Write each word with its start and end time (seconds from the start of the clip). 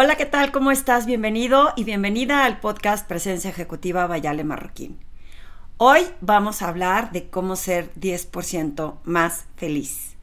Hola, 0.00 0.14
¿qué 0.14 0.26
tal? 0.26 0.52
¿Cómo 0.52 0.70
estás? 0.70 1.06
Bienvenido 1.06 1.72
y 1.74 1.82
bienvenida 1.82 2.44
al 2.44 2.60
podcast 2.60 3.08
Presencia 3.08 3.50
Ejecutiva 3.50 4.06
Bayale 4.06 4.44
Marroquín. 4.44 4.96
Hoy 5.76 6.02
vamos 6.20 6.62
a 6.62 6.68
hablar 6.68 7.10
de 7.10 7.28
cómo 7.30 7.56
ser 7.56 7.92
10% 7.94 8.98
más 9.02 9.46
feliz. 9.56 10.14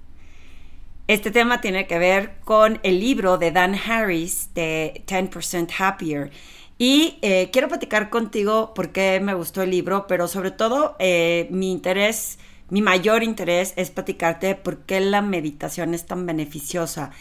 Este 1.08 1.30
tema 1.30 1.60
tiene 1.60 1.88
que 1.88 2.00
ver 2.00 2.38
con 2.46 2.80
el 2.84 3.02
libro 3.02 3.38
de 3.38 3.52
Dan 3.52 3.76
Harris 3.76 4.54
de 4.54 5.04
10% 5.08 5.68
Happier. 5.78 6.32
Y 6.78 7.20
eh, 7.22 7.50
quiero 7.52 7.68
platicar 7.68 8.10
contigo 8.10 8.74
por 8.74 8.94
qué 8.94 9.20
me 9.20 9.34
gustó 9.34 9.62
el 9.62 9.72
libro, 9.72 10.08
pero 10.08 10.30
sobre 10.30 10.52
todo 10.52 10.96
eh, 11.00 11.50
mi 11.52 11.74
interés, 11.74 12.40
mi 12.70 12.82
mayor 12.82 13.24
interés 13.24 13.74
es 13.76 13.92
platicarte 13.92 14.56
por 14.56 14.86
qué 14.86 15.02
la 15.02 15.22
meditación 15.22 15.94
es 15.94 16.06
tan 16.06 16.26
beneficiosa 16.26 17.12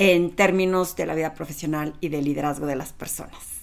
en 0.00 0.30
términos 0.30 0.96
de 0.96 1.04
la 1.04 1.14
vida 1.14 1.34
profesional 1.34 1.92
y 2.00 2.08
del 2.08 2.24
liderazgo 2.24 2.64
de 2.64 2.74
las 2.74 2.94
personas. 2.94 3.60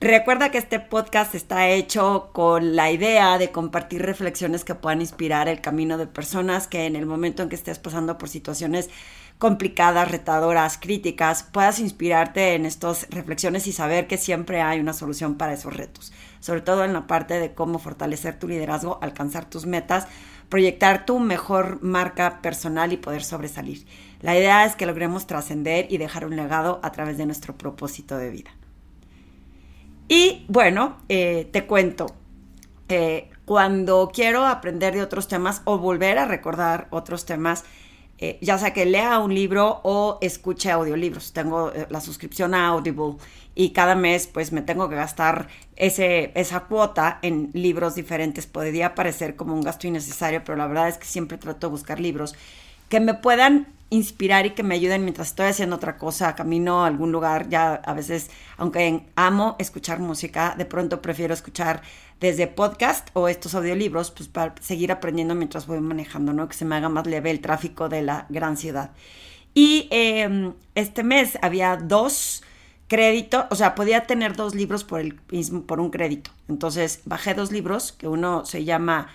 Recuerda 0.00 0.50
que 0.50 0.58
este 0.58 0.80
podcast 0.80 1.36
está 1.36 1.68
hecho 1.68 2.30
con 2.32 2.74
la 2.74 2.90
idea 2.90 3.38
de 3.38 3.52
compartir 3.52 4.02
reflexiones 4.02 4.64
que 4.64 4.74
puedan 4.74 5.00
inspirar 5.00 5.46
el 5.46 5.60
camino 5.60 5.96
de 5.96 6.08
personas 6.08 6.66
que 6.66 6.86
en 6.86 6.96
el 6.96 7.06
momento 7.06 7.44
en 7.44 7.48
que 7.48 7.54
estés 7.54 7.78
pasando 7.78 8.18
por 8.18 8.28
situaciones 8.28 8.90
complicadas, 9.38 10.10
retadoras, 10.10 10.76
críticas, 10.76 11.44
puedas 11.44 11.78
inspirarte 11.78 12.54
en 12.54 12.66
estas 12.66 13.06
reflexiones 13.10 13.68
y 13.68 13.72
saber 13.72 14.08
que 14.08 14.18
siempre 14.18 14.60
hay 14.60 14.80
una 14.80 14.92
solución 14.92 15.36
para 15.36 15.52
esos 15.52 15.76
retos, 15.76 16.12
sobre 16.40 16.62
todo 16.62 16.84
en 16.84 16.94
la 16.94 17.06
parte 17.06 17.38
de 17.38 17.54
cómo 17.54 17.78
fortalecer 17.78 18.40
tu 18.40 18.48
liderazgo, 18.48 18.98
alcanzar 19.02 19.44
tus 19.44 19.66
metas, 19.66 20.08
proyectar 20.48 21.06
tu 21.06 21.18
mejor 21.18 21.80
marca 21.80 22.42
personal 22.42 22.92
y 22.92 22.96
poder 22.96 23.22
sobresalir. 23.22 23.86
La 24.22 24.38
idea 24.38 24.64
es 24.64 24.76
que 24.76 24.86
logremos 24.86 25.26
trascender 25.26 25.86
y 25.90 25.98
dejar 25.98 26.24
un 26.24 26.36
legado 26.36 26.78
a 26.82 26.92
través 26.92 27.18
de 27.18 27.26
nuestro 27.26 27.56
propósito 27.58 28.16
de 28.16 28.30
vida. 28.30 28.50
Y 30.08 30.44
bueno, 30.48 30.98
eh, 31.08 31.48
te 31.52 31.66
cuento, 31.66 32.06
eh, 32.88 33.30
cuando 33.44 34.10
quiero 34.14 34.46
aprender 34.46 34.94
de 34.94 35.02
otros 35.02 35.26
temas 35.26 35.62
o 35.64 35.78
volver 35.78 36.18
a 36.18 36.26
recordar 36.26 36.86
otros 36.90 37.24
temas, 37.24 37.64
eh, 38.18 38.38
ya 38.40 38.58
sea 38.58 38.72
que 38.72 38.86
lea 38.86 39.18
un 39.18 39.34
libro 39.34 39.80
o 39.82 40.18
escuche 40.20 40.70
audiolibros. 40.70 41.32
Tengo 41.32 41.72
la 41.88 42.00
suscripción 42.00 42.54
a 42.54 42.68
Audible 42.68 43.16
y 43.56 43.70
cada 43.70 43.96
mes 43.96 44.28
pues 44.28 44.52
me 44.52 44.62
tengo 44.62 44.88
que 44.88 44.94
gastar 44.94 45.48
ese, 45.74 46.30
esa 46.36 46.60
cuota 46.60 47.18
en 47.22 47.50
libros 47.54 47.96
diferentes. 47.96 48.46
Podría 48.46 48.94
parecer 48.94 49.34
como 49.34 49.54
un 49.54 49.62
gasto 49.62 49.88
innecesario, 49.88 50.44
pero 50.44 50.56
la 50.56 50.68
verdad 50.68 50.88
es 50.88 50.98
que 50.98 51.06
siempre 51.06 51.38
trato 51.38 51.66
de 51.66 51.70
buscar 51.72 51.98
libros 51.98 52.36
que 52.92 53.00
me 53.00 53.14
puedan 53.14 53.68
inspirar 53.88 54.44
y 54.44 54.50
que 54.50 54.62
me 54.62 54.74
ayuden 54.74 55.02
mientras 55.04 55.28
estoy 55.28 55.46
haciendo 55.46 55.76
otra 55.76 55.96
cosa, 55.96 56.34
camino 56.34 56.84
a 56.84 56.88
algún 56.88 57.10
lugar, 57.10 57.48
ya 57.48 57.72
a 57.72 57.94
veces, 57.94 58.30
aunque 58.58 59.06
amo 59.16 59.56
escuchar 59.58 59.98
música, 59.98 60.54
de 60.58 60.66
pronto 60.66 61.00
prefiero 61.00 61.32
escuchar 61.32 61.80
desde 62.20 62.48
podcast 62.48 63.08
o 63.14 63.28
estos 63.28 63.54
audiolibros, 63.54 64.10
pues 64.10 64.28
para 64.28 64.54
seguir 64.60 64.92
aprendiendo 64.92 65.34
mientras 65.34 65.66
voy 65.66 65.80
manejando, 65.80 66.34
¿no? 66.34 66.46
Que 66.50 66.54
se 66.54 66.66
me 66.66 66.76
haga 66.76 66.90
más 66.90 67.06
leve 67.06 67.30
el 67.30 67.40
tráfico 67.40 67.88
de 67.88 68.02
la 68.02 68.26
gran 68.28 68.58
ciudad. 68.58 68.90
Y 69.54 69.88
em, 69.90 70.52
este 70.74 71.02
mes 71.02 71.38
había 71.40 71.78
dos 71.78 72.42
créditos, 72.88 73.46
o 73.48 73.54
sea, 73.54 73.74
podía 73.74 74.04
tener 74.06 74.36
dos 74.36 74.54
libros 74.54 74.84
por, 74.84 75.00
el 75.00 75.14
por 75.66 75.80
un 75.80 75.88
crédito. 75.88 76.30
Entonces 76.46 77.00
bajé 77.06 77.32
dos 77.32 77.50
libros, 77.52 77.92
que 77.92 78.06
uno 78.06 78.44
se 78.44 78.66
llama 78.66 79.08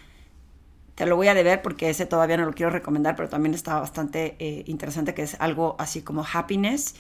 te 0.97 1.05
lo 1.05 1.15
voy 1.15 1.27
a 1.27 1.35
deber 1.35 1.61
porque 1.61 1.91
ese 1.91 2.07
todavía 2.07 2.37
no 2.37 2.45
lo 2.45 2.53
quiero 2.53 2.71
recomendar, 2.71 3.15
pero 3.15 3.29
también 3.29 3.53
está 3.53 3.79
bastante 3.79 4.35
eh, 4.39 4.63
interesante, 4.65 5.13
que 5.13 5.21
es 5.21 5.37
algo 5.39 5.75
así 5.77 6.01
como 6.01 6.25
happiness. 6.25 6.95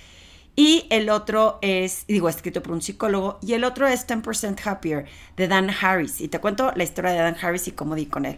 Y 0.55 0.85
el 0.91 1.09
otro 1.09 1.57
es, 1.63 2.05
digo, 2.07 2.29
escrito 2.29 2.61
por 2.61 2.73
un 2.73 2.83
psicólogo, 2.83 3.39
y 3.41 3.53
el 3.53 3.63
otro 3.63 3.87
es 3.87 4.05
10% 4.07 4.59
Happier 4.65 5.05
de 5.35 5.47
Dan 5.47 5.71
Harris. 5.71 6.21
Y 6.21 6.27
te 6.27 6.37
cuento 6.37 6.71
la 6.75 6.83
historia 6.83 7.09
de 7.09 7.17
Dan 7.17 7.37
Harris 7.41 7.67
y 7.67 7.71
cómo 7.71 7.95
di 7.95 8.05
con 8.05 8.25
él. 8.25 8.37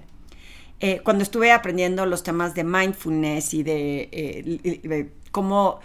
Eh, 0.80 1.02
cuando 1.03 1.24
estuve 1.24 1.52
aprendiendo 1.52 2.06
los 2.06 2.24
temas 2.24 2.56
de 2.56 2.64
mindfulness 2.64 3.53
y 3.53 3.64
de, 3.64 4.08
eh, 4.14 4.80
de 4.81 5.12
cómo, 5.31 5.81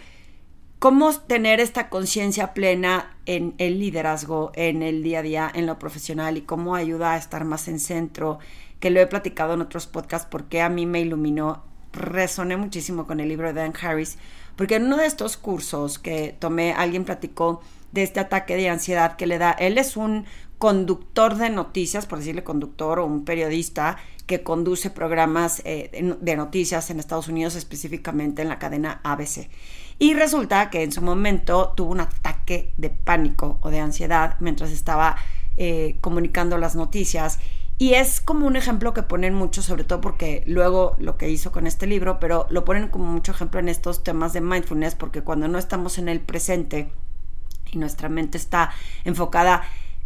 cómo 0.79 1.13
tener 1.15 1.59
esta 1.59 1.89
conciencia 1.89 2.55
plena 2.55 3.17
en 3.27 3.55
el 3.59 3.81
liderazgo, 3.81 4.53
en 4.55 4.83
el 4.85 5.03
día 5.03 5.19
a 5.19 5.23
día, 5.23 5.53
en 5.53 5.67
lo 5.67 5.81
profesional 5.81 6.37
y 6.37 6.43
cómo 6.43 6.77
ayuda 6.77 7.15
a 7.15 7.17
estar 7.17 7.45
más 7.45 7.67
en 7.67 7.81
centro 7.81 8.39
que 8.81 8.91
lo 8.91 9.01
he 9.01 9.07
platicado 9.07 9.55
en 9.55 9.61
otros 9.61 9.87
podcasts 9.87 10.29
porque 10.31 10.61
a 10.61 10.69
mí 10.69 10.87
me 10.87 11.01
iluminó, 11.01 11.65
resoné 11.93 12.57
muchísimo 12.57 13.07
con 13.07 13.21
el 13.21 13.29
libro 13.29 13.49
de 13.49 13.61
Dan 13.61 13.75
Harris, 13.81 14.19
porque 14.57 14.77
en 14.77 14.85
uno 14.85 14.97
de 14.99 15.07
estos 15.07 15.37
cursos 15.37 15.99
que 15.99 16.37
tomé, 16.39 16.73
alguien 16.73 17.05
platicó 17.05 17.61
de 17.93 18.03
este 18.03 18.21
ataque 18.21 18.57
de 18.57 18.69
ansiedad 18.69 19.17
que 19.17 19.27
le 19.27 19.39
da. 19.39 19.53
Él 19.53 19.79
es 19.79 19.97
un 19.97 20.27
conductor 20.59 21.37
de 21.37 21.51
noticias, 21.51 22.07
por 22.07 22.19
decirle 22.19 22.45
conductor 22.45 22.99
o 22.99 23.07
un 23.07 23.25
periodista 23.25 23.99
que 24.27 24.43
conduce 24.43 24.91
programas 24.91 25.61
eh, 25.65 26.17
de 26.21 26.37
noticias 26.37 26.91
en 26.91 26.99
Estados 26.99 27.29
Unidos, 27.29 27.55
específicamente 27.57 28.43
en 28.43 28.49
la 28.49 28.59
cadena 28.59 29.01
ABC. 29.05 29.49
Y 29.99 30.15
resulta 30.15 30.71
que 30.71 30.83
en 30.83 30.93
su 30.93 31.03
momento 31.03 31.73
tuvo 31.77 31.93
un 31.93 32.01
ataque 32.01 32.73
de 32.77 32.91
pánico 32.91 33.59
o 33.61 33.71
de 33.71 33.81
ansiedad 33.81 34.37
mientras 34.41 34.71
estaba 34.71 35.17
eh, 35.57 35.99
comunicando 36.01 36.59
las 36.59 36.75
noticias 36.75 37.39
y 37.77 37.95
es 37.95 38.21
como 38.21 38.47
un 38.47 38.57
ejemplo 38.57 38.95
que 38.95 39.03
ponen 39.03 39.35
mucho, 39.35 39.61
sobre 39.61 39.83
todo 39.83 40.01
porque 40.01 40.45
luego 40.47 40.95
lo 40.99 41.17
que 41.17 41.29
hizo 41.29 41.51
con 41.51 41.67
este 41.67 41.87
libro, 41.87 42.21
pero 42.21 42.47
lo 42.51 42.65
ponen 42.65 42.89
como 42.89 43.07
mucho 43.07 43.33
ejemplo 43.33 43.59
en 43.59 43.69
estos 43.69 44.05
temas 44.05 44.33
de 44.33 44.41
mindfulness, 44.41 44.95
porque 44.95 45.23
cuando 45.23 45.49
no 45.49 45.59
estamos 45.59 45.99
en 45.99 46.09
el 46.09 46.21
presente 46.21 46.91
y 47.73 47.79
nuestra 47.79 48.09
mente 48.09 48.39
está 48.39 48.71
enfocada, 49.05 49.63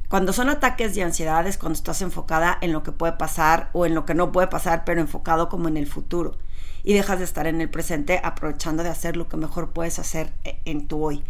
cuando 0.09 0.33
son 0.33 0.49
ataques 0.49 0.95
de 0.95 1.03
ansiedades, 1.03 1.59
cuando 1.59 1.77
estás 1.77 2.01
enfocada 2.01 2.57
en 2.63 2.73
lo 2.73 2.83
que 2.83 2.93
puede 2.93 3.13
pasar 3.13 3.69
o 3.75 3.85
en 3.85 3.95
lo 3.95 4.07
que 4.07 4.15
no 4.15 4.33
puede 4.33 4.47
pasar, 4.47 4.85
pero 4.87 5.03
enfocado 5.03 5.51
como 5.51 5.69
en 5.69 5.77
el 5.77 5.87
futuro. 5.87 6.37
Y 6.83 6.95
dejas 6.95 7.19
de 7.19 7.27
estar 7.27 7.47
en 7.47 7.61
el 7.61 7.69
presente 7.69 8.19
aprovechando 8.25 8.83
de 8.83 8.89
hacer 8.89 9.19
lo 9.19 9.29
que 9.29 9.37
mejor 9.37 9.73
puedes 9.73 9.99
hacer 9.99 10.33
eh, 10.45 10.59
en 10.65 10.89
tu 10.89 11.05
hoy. 11.05 11.23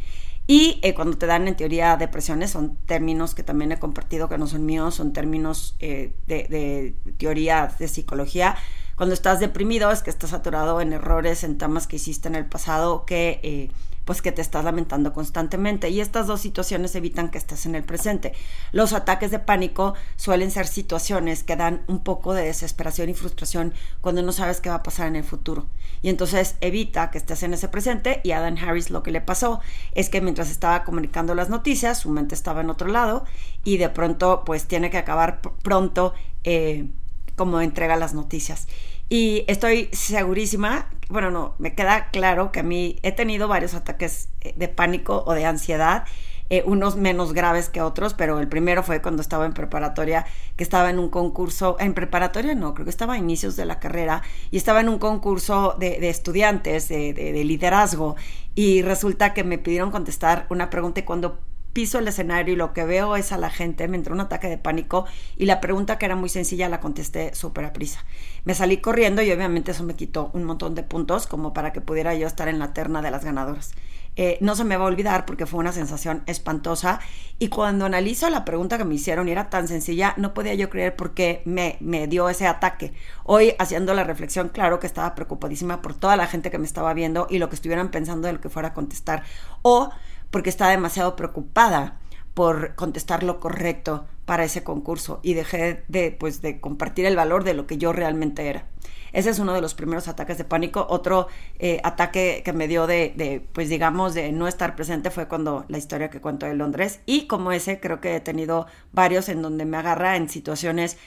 Y 0.51 0.81
eh, 0.81 0.95
cuando 0.95 1.19
te 1.19 1.27
dan 1.27 1.47
en 1.47 1.57
teoría 1.57 1.99
depresiones, 1.99 2.53
son 2.53 2.79
términos 2.87 3.35
que 3.35 3.43
también 3.43 3.71
he 3.71 3.79
compartido 3.79 4.31
que 4.31 4.39
no 4.39 4.47
son 4.47 4.65
míos, 4.65 4.95
son 4.95 5.13
términos 5.13 5.77
eh, 5.79 6.15
de, 6.27 6.45
de, 6.45 6.95
teoría 7.19 7.71
de 7.79 7.87
psicología. 7.87 8.57
Cuando 8.97 9.13
estás 9.13 9.41
deprimido 9.41 9.91
es 9.91 10.03
que 10.03 10.09
estás 10.09 10.31
saturado 10.31 10.81
en 10.81 10.95
errores, 10.95 11.45
en 11.45 11.59
temas 11.59 11.87
que 11.87 11.97
hiciste 11.97 12.29
en 12.29 12.35
el 12.35 12.47
pasado 12.47 13.05
que 13.05 13.41
eh, 13.43 13.71
pues 14.09 14.23
que 14.23 14.33
te 14.33 14.41
estás 14.41 14.65
lamentando 14.65 15.13
constantemente. 15.13 15.91
Y 15.91 16.01
estas 16.01 16.27
dos 16.27 16.41
situaciones 16.41 16.95
evitan 16.95 17.29
que 17.29 17.37
estés 17.37 17.67
en 17.67 17.75
el 17.75 17.85
presente. 17.85 18.33
Los 18.73 18.95
ataques 18.95 19.31
de 19.31 19.39
pánico 19.39 19.93
suelen 20.17 20.51
ser 20.51 20.67
situaciones 20.67 21.45
que 21.45 21.57
dan 21.57 21.83
un 21.89 22.03
poco 22.03 22.33
de 22.33 22.45
desesperación 22.45 23.11
y 23.11 23.13
frustración 23.13 23.75
cuando 24.01 24.23
no 24.23 24.33
sabes 24.33 24.63
qué 24.63 24.71
va 24.71 24.77
a 24.77 24.83
pasar 24.83 25.09
en 25.09 25.17
el 25.17 25.25
futuro. 25.25 25.67
Y 26.01 26.09
entonces 26.09 26.57
evita 26.63 27.11
que 27.11 27.19
estés 27.19 27.43
en 27.43 27.53
ese 27.53 27.69
presente. 27.69 28.23
Y 28.25 28.31
a 28.31 28.41
Dan 28.41 28.57
Harris 28.57 28.89
lo 28.89 29.03
que 29.03 29.11
le 29.11 29.21
pasó 29.21 29.61
es 29.93 30.09
que 30.09 30.23
mientras 30.23 30.51
estaba 30.51 30.85
comunicando 30.85 31.35
las 31.35 31.51
noticias, 31.51 31.99
su 31.99 32.09
mente 32.09 32.35
estaba 32.35 32.63
en 32.63 32.71
otro 32.71 32.89
lado 32.89 33.27
y 33.63 33.77
de 33.77 33.91
pronto 33.91 34.43
pues 34.47 34.65
tiene 34.65 34.89
que 34.89 34.97
acabar 34.97 35.43
pronto 35.43 36.15
eh, 36.45 36.89
como 37.37 37.61
entrega 37.61 37.97
las 37.97 38.15
noticias. 38.15 38.69
Y 39.09 39.45
estoy 39.47 39.89
segurísima, 39.93 40.91
bueno, 41.09 41.31
no, 41.31 41.55
me 41.59 41.75
queda 41.75 42.11
claro 42.11 42.53
que 42.53 42.61
a 42.61 42.63
mí 42.63 42.99
he 43.03 43.13
tenido 43.13 43.49
varios 43.49 43.75
ataques 43.75 44.29
eh, 44.43 44.53
de 44.57 44.69
pánico 44.69 45.25
o 45.27 45.33
de 45.33 45.47
ansiedad, 45.47 46.05
eh, 46.51 46.63
unos 46.67 46.97
menos 46.97 47.33
graves 47.33 47.71
que 47.71 47.81
otros, 47.81 48.13
pero 48.13 48.39
el 48.39 48.49
primero 48.49 48.83
fue 48.83 49.01
cuando 49.01 49.23
estaba 49.23 49.47
en 49.47 49.55
preparatoria, 49.55 50.27
que 50.57 50.65
estaba 50.65 50.91
en 50.91 50.99
un 50.99 51.09
concurso, 51.09 51.77
en 51.81 51.95
preparatoria 51.95 52.55
no, 52.55 52.75
creo 52.75 52.85
que 52.85 52.91
estaba 52.91 53.15
a 53.15 53.19
inicios 53.19 53.57
de 53.57 53.65
la 53.65 53.81
carrera, 53.81 54.23
y 54.51 54.59
estaba 54.59 54.81
en 54.81 54.91
un 54.91 54.99
concurso 54.99 55.75
de, 55.79 56.07
estudiantes, 56.11 56.89
de, 56.89 57.15
de 57.15 57.45
liderazgo, 57.45 58.17
y 58.55 58.83
resulta 58.83 59.33
que 59.33 59.43
me 59.43 59.57
pidieron 59.57 59.91
contestar 59.91 60.47
una 60.51 60.69
pregunta 60.69 61.01
y 61.01 61.05
cuando 61.05 61.39
piso 61.73 61.99
el 61.99 62.09
escenario 62.09 62.55
y 62.55 62.57
lo 62.57 62.73
que 62.73 62.85
veo 62.85 63.17
es 63.17 63.33
a 63.33 63.39
la 63.39 63.51
gente, 63.51 63.89
me 63.89 63.97
entró 63.97 64.15
un 64.15 64.21
ataque 64.21 64.49
de 64.49 64.59
pánico 64.59 65.07
y 65.37 65.47
la 65.47 65.61
pregunta 65.61 65.99
que 65.99 66.07
era 66.07 66.17
muy 66.17 66.29
sencilla 66.29 66.69
la 66.69 66.81
contesté 66.81 67.35
súper 67.35 67.65
a 67.65 67.73
prisa. 67.73 68.05
Me 68.45 68.55
salí 68.55 68.79
corriendo 68.79 69.23
y 69.23 69.31
obviamente 69.31 69.73
eso 69.73 69.85
me 69.85 69.95
quitó 69.95 70.31
un 70.33 70.45
montón 70.45 70.75
de 70.75 70.83
puntos 70.83 71.27
como 71.27 71.53
para 71.53 71.73
que 71.73 71.81
pudiera 71.81 72.15
yo 72.15 72.27
estar 72.27 72.49
en 72.49 72.59
la 72.59 72.73
terna 72.73 73.03
de 73.03 73.11
las 73.11 73.25
ganadoras. 73.25 73.73
Eh, 74.21 74.37
no 74.41 74.57
se 74.57 74.65
me 74.65 74.77
va 74.77 74.83
a 74.83 74.89
olvidar 74.89 75.27
porque 75.27 75.47
fue 75.47 75.61
una 75.61 75.71
sensación 75.71 76.25
espantosa 76.27 76.99
y 77.39 77.51
cuando 77.51 77.85
analizo 77.85 78.29
la 78.31 78.45
pregunta 78.45 78.77
que 78.77 78.85
me 78.85 78.97
hicieron 78.97 79.29
y 79.29 79.31
era 79.31 79.49
tan 79.49 79.69
sencilla, 79.69 80.15
no 80.17 80.35
podía 80.35 80.55
yo 80.55 80.71
creer 80.71 80.97
por 80.97 81.15
qué 81.15 81.41
me, 81.45 81.77
me 81.79 82.09
dio 82.09 82.29
ese 82.29 82.49
ataque. 82.49 82.93
Hoy 83.23 83.55
haciendo 83.61 83.95
la 83.95 84.03
reflexión, 84.03 84.49
claro 84.49 84.81
que 84.81 84.89
estaba 84.89 85.15
preocupadísima 85.15 85.83
por 85.83 85.95
toda 85.95 86.17
la 86.17 86.27
gente 86.27 86.51
que 86.51 86.59
me 86.59 86.67
estaba 86.67 86.95
viendo 86.95 87.29
y 87.31 87.39
lo 87.39 87.49
que 87.49 87.55
estuvieran 87.55 87.93
pensando 87.93 88.27
de 88.27 88.33
lo 88.33 88.41
que 88.41 88.49
fuera 88.49 88.71
a 88.71 88.75
contestar. 88.75 89.23
O 89.63 89.91
porque 90.31 90.51
está 90.51 90.69
demasiado 90.69 91.17
preocupada 91.17 92.01
por 92.35 92.75
contestar 92.77 93.23
lo 93.23 93.41
correcto 93.41 94.07
para 94.25 94.45
ese 94.45 94.63
concurso 94.63 95.21
y 95.23 95.35
dejé 95.35 95.83
de, 95.89 96.13
pues, 96.13 96.41
de 96.43 96.61
compartir 96.61 97.07
el 97.07 97.17
valor 97.17 97.45
de 97.45 97.55
lo 97.55 97.67
que 97.67 97.79
yo 97.79 97.93
realmente 97.93 98.49
era. 98.49 98.67
Ese 99.13 99.31
es 99.31 99.39
uno 99.39 99.55
de 99.55 99.61
los 99.61 99.75
primeros 99.75 100.07
ataques 100.07 100.39
de 100.39 100.45
pánico. 100.45 100.87
Otro 100.89 101.29
eh, 101.59 101.81
ataque 101.83 102.43
que 102.45 102.53
me 102.53 102.69
dio 102.69 102.87
de, 102.87 103.13
de, 103.17 103.41
pues 103.53 103.69
digamos, 103.69 104.15
de 104.15 104.31
no 104.33 104.47
estar 104.47 104.77
presente 104.77 105.11
fue 105.11 105.29
cuando 105.29 105.65
la 105.69 105.79
historia 105.79 106.11
que 106.11 106.21
cuento 106.21 106.47
de 106.47 106.55
Londres. 106.55 107.01
Y 107.07 107.27
como 107.27 107.53
ese, 107.53 107.81
creo 107.81 108.01
que 108.01 108.17
he 108.17 108.21
tenido 108.21 108.67
varios 108.93 109.29
en 109.29 109.43
donde 109.43 109.65
me 109.65 109.79
agarra 109.79 110.17
en 110.17 110.29
situaciones 110.29 110.99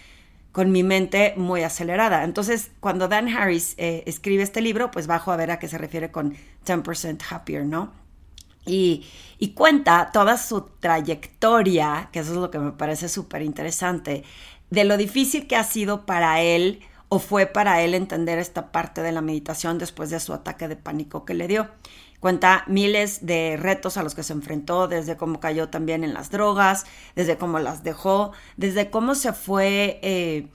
con 0.51 0.71
mi 0.71 0.83
mente 0.83 1.33
muy 1.38 1.63
acelerada. 1.63 2.23
Entonces, 2.23 2.71
cuando 2.79 3.07
Dan 3.07 3.29
Harris 3.29 3.75
eh, 3.77 4.03
escribe 4.06 4.44
este 4.44 4.62
libro, 4.62 4.91
pues 4.91 5.07
bajo 5.07 5.31
a 5.31 5.38
ver 5.38 5.51
a 5.51 5.59
qué 5.59 5.68
se 5.68 5.77
refiere 5.77 6.12
con 6.12 6.35
10% 6.65 7.21
happier, 7.29 7.65
¿no? 7.65 8.00
Y, 8.65 9.05
cuenta 9.55 10.11
toda 10.13 10.37
su 10.37 10.61
trayectoria, 10.79 12.09
que 12.11 12.19
eso 12.19 12.33
es 12.33 12.37
lo 12.37 12.51
que 12.51 12.59
me 12.59 12.71
parece 12.71 13.09
súper 13.09 13.41
interesante, 13.41 14.23
de 14.69 14.83
lo 14.83 14.97
difícil 14.97 15.47
que 15.47 15.55
ha 15.55 15.63
sido 15.63 16.05
para 16.05 16.41
él 16.41 16.81
o 17.09 17.19
fue 17.19 17.45
para 17.45 17.81
él 17.81 17.93
entender 17.93 18.39
esta 18.39 18.71
parte 18.71 19.01
de 19.01 19.11
la 19.11 19.21
meditación 19.21 19.77
después 19.77 20.09
de 20.09 20.19
su 20.19 20.33
ataque 20.33 20.67
de 20.67 20.77
pánico 20.77 21.25
que 21.25 21.33
le 21.33 21.47
dio. 21.47 21.69
Cuenta 22.21 22.63
miles 22.67 23.25
de 23.25 23.57
retos 23.57 23.97
a 23.97 24.03
los 24.03 24.13
que 24.13 24.23
se 24.23 24.33
enfrentó, 24.33 24.87
desde 24.87 25.17
cómo 25.17 25.39
cayó 25.39 25.69
también 25.69 26.03
en 26.03 26.13
las 26.13 26.29
drogas, 26.29 26.85
desde 27.15 27.37
cómo 27.37 27.59
las 27.59 27.83
dejó, 27.83 28.31
desde 28.57 28.91
cómo 28.91 29.15
se 29.15 29.33
fue 29.33 29.99
eh, 30.03 30.47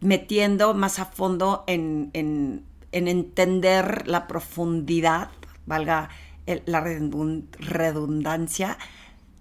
metiendo 0.00 0.74
más 0.74 0.98
a 0.98 1.06
fondo 1.06 1.64
en, 1.66 2.10
en 2.12 3.08
entender 3.08 4.06
la 4.06 4.26
profundidad, 4.26 5.30
valga 5.66 6.10
la 6.66 6.80
redundancia 6.80 8.78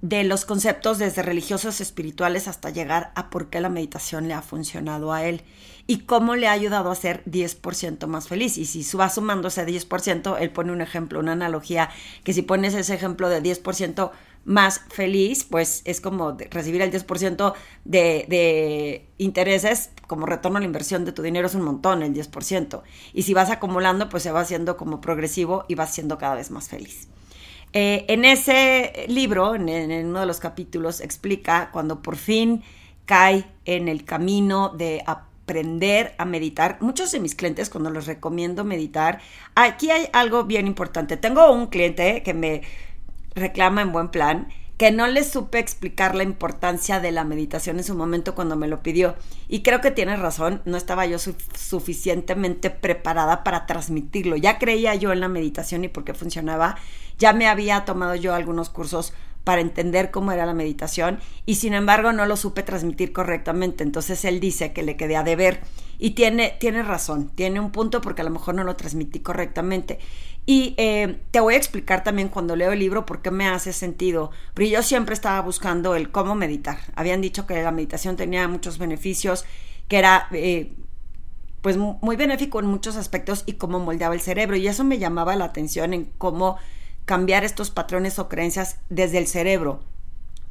de 0.02 0.24
los 0.24 0.46
conceptos 0.46 1.00
desde 1.00 1.24
religiosos 1.24 1.82
espirituales 1.82 2.48
hasta 2.48 2.70
llegar 2.70 3.12
a 3.16 3.30
por 3.30 3.50
qué 3.50 3.60
la 3.60 3.70
meditación 3.70 4.28
le 4.28 4.36
ha 4.36 4.42
funcionado 4.42 5.12
a 5.12 5.24
él 5.24 5.42
y 5.88 6.00
cómo 6.00 6.36
le 6.36 6.48
ha 6.48 6.52
ayudado 6.52 6.92
a 6.92 6.96
ser 6.96 7.24
10% 7.26 8.06
más 8.08 8.28
feliz. 8.28 8.58
Y 8.58 8.66
si 8.66 8.96
va 8.96 9.10
sumando 9.10 9.48
ese 9.48 9.66
10%, 9.66 10.38
él 10.40 10.52
pone 10.52 10.72
un 10.72 10.82
ejemplo, 10.82 11.20
una 11.20 11.32
analogía, 11.32 11.90
que 12.24 12.34
si 12.34 12.42
pones 12.44 12.76
ese 12.76 12.94
ejemplo 12.94 13.30
de 13.30 13.42
10% 13.42 14.12
más 14.48 14.82
feliz, 14.88 15.44
pues 15.44 15.82
es 15.84 16.00
como 16.00 16.38
recibir 16.50 16.82
el 16.82 16.90
10% 16.90 17.54
de, 17.84 18.26
de, 18.30 19.06
intereses, 19.18 19.92
como 20.08 20.26
retorno 20.26 20.58
a 20.58 20.62
la 20.62 20.66
inversión 20.66 21.04
de 21.04 21.12
tu 21.12 21.22
dinero 21.22 21.48
es 21.48 21.54
un 21.54 21.64
montón, 21.64 22.02
el 22.02 22.14
10%. 22.14 22.82
Y 23.14 23.24
si 23.24 23.34
vas 23.34 23.52
acumulando, 23.52 24.08
pues 24.08 24.24
se 24.24 24.32
va 24.32 24.40
haciendo 24.40 24.78
como 24.78 25.02
progresivo 25.02 25.66
y 25.68 25.76
vas 25.76 25.94
siendo 25.94 26.18
cada 26.18 26.36
vez 26.36 26.50
más 26.50 26.70
feliz. 26.70 27.10
Eh, 27.74 28.06
en 28.08 28.24
ese 28.24 29.06
libro, 29.10 29.54
en, 29.54 29.68
en, 29.68 30.08
uno 30.08 30.22
de 30.22 30.26
los 30.26 30.40
capítulos, 30.40 31.02
explica 31.02 31.70
cuando 31.74 32.02
por 32.02 32.16
fin 32.16 32.64
cae 33.06 33.46
en 33.66 33.90
el 33.90 34.06
camino 34.06 34.70
de 34.70 35.04
aprender 35.06 36.16
a 36.18 36.24
meditar. 36.24 36.78
Muchos 36.80 37.12
de 37.12 37.20
mis 37.20 37.36
clientes, 37.36 37.70
cuando 37.70 37.90
les 37.90 38.06
recomiendo 38.06 38.64
meditar, 38.64 39.20
aquí 39.56 39.92
hay 39.92 40.08
algo 40.14 40.46
bien 40.46 40.68
importante. 40.68 41.18
Tengo 41.18 41.52
un 41.52 41.68
cliente 41.68 42.24
que 42.24 42.34
me 42.34 42.62
reclama 43.38 43.82
en 43.82 43.92
buen 43.92 44.10
plan, 44.10 44.48
que 44.78 44.92
no 44.92 45.08
le 45.08 45.24
supe 45.24 45.58
explicar 45.58 46.14
la 46.14 46.24
importancia 46.24 47.00
de 47.00 47.12
la 47.12 47.24
meditación 47.24 47.78
en 47.78 47.84
su 47.84 47.96
momento 47.96 48.36
cuando 48.36 48.56
me 48.56 48.68
lo 48.68 48.84
pidió. 48.84 49.16
Y 49.48 49.64
creo 49.64 49.82
que 49.82 49.90
tiene 49.90 50.16
razón, 50.16 50.62
no 50.66 50.78
estaba 50.78 51.06
yo 51.08 51.18
suficientemente 51.18 52.70
preparada 52.70 53.44
para 53.44 53.66
transmitirlo. 53.66 54.36
Ya 54.36 54.60
creía 54.60 54.94
yo 54.94 55.12
en 55.12 55.20
la 55.20 55.30
meditación 55.30 55.84
y 55.84 55.88
por 55.88 56.04
qué 56.04 56.14
funcionaba. 56.14 56.78
Ya 57.18 57.34
me 57.34 57.48
había 57.48 57.86
tomado 57.86 58.14
yo 58.14 58.36
algunos 58.36 58.70
cursos 58.70 59.14
para 59.44 59.62
entender 59.62 60.12
cómo 60.12 60.34
era 60.34 60.46
la 60.46 60.54
meditación 60.54 61.20
y 61.46 61.56
sin 61.56 61.74
embargo 61.74 62.12
no 62.12 62.26
lo 62.26 62.36
supe 62.38 62.64
transmitir 62.64 63.14
correctamente. 63.14 63.84
Entonces 63.84 64.26
él 64.26 64.40
dice 64.40 64.74
que 64.74 64.84
le 64.84 64.98
quedé 64.98 65.16
a 65.16 65.24
deber 65.24 65.62
y 66.00 66.12
tiene, 66.12 66.56
tiene 66.60 66.84
razón, 66.84 67.30
tiene 67.30 67.60
un 67.60 67.72
punto 67.72 68.02
porque 68.02 68.22
a 68.22 68.26
lo 68.26 68.30
mejor 68.30 68.56
no 68.56 68.64
lo 68.64 68.76
transmití 68.76 69.20
correctamente. 69.20 70.00
Y 70.46 70.76
eh, 70.78 71.20
te 71.32 71.40
voy 71.40 71.56
a 71.56 71.58
explicar 71.58 72.04
también 72.04 72.30
cuando 72.30 72.56
leo 72.56 72.72
el 72.72 72.80
libro 72.80 73.06
por 73.06 73.22
qué 73.22 73.32
me 73.32 73.48
hace 73.50 73.74
sentido. 73.74 74.32
Pero 74.54 74.70
yo 74.70 74.84
siempre 74.84 75.14
estaba 75.14 75.42
buscando 75.42 75.96
el 75.96 76.10
cómo 76.10 76.36
meditar. 76.36 76.78
Habían 76.96 77.20
dicho 77.20 77.46
que 77.46 77.62
la 77.62 77.72
meditación 77.72 78.16
tenía 78.16 78.48
muchos 78.48 78.78
beneficios, 78.78 79.44
que 79.90 79.98
era 79.98 80.28
eh, 80.32 80.72
pues 81.62 81.76
muy 81.78 82.16
benéfico 82.16 82.60
en 82.60 82.68
muchos 82.68 82.96
aspectos 82.96 83.44
y 83.46 83.54
cómo 83.54 83.80
moldeaba 83.80 84.16
el 84.16 84.22
cerebro. 84.22 84.56
Y 84.56 84.68
eso 84.68 84.86
me 84.86 85.00
llamaba 85.00 85.36
la 85.36 85.46
atención 85.46 85.94
en 85.94 86.06
cómo 86.18 86.58
cambiar 87.04 87.44
estos 87.44 87.70
patrones 87.70 88.20
o 88.20 88.30
creencias 88.30 88.78
desde 88.90 89.18
el 89.18 89.28
cerebro 89.28 89.82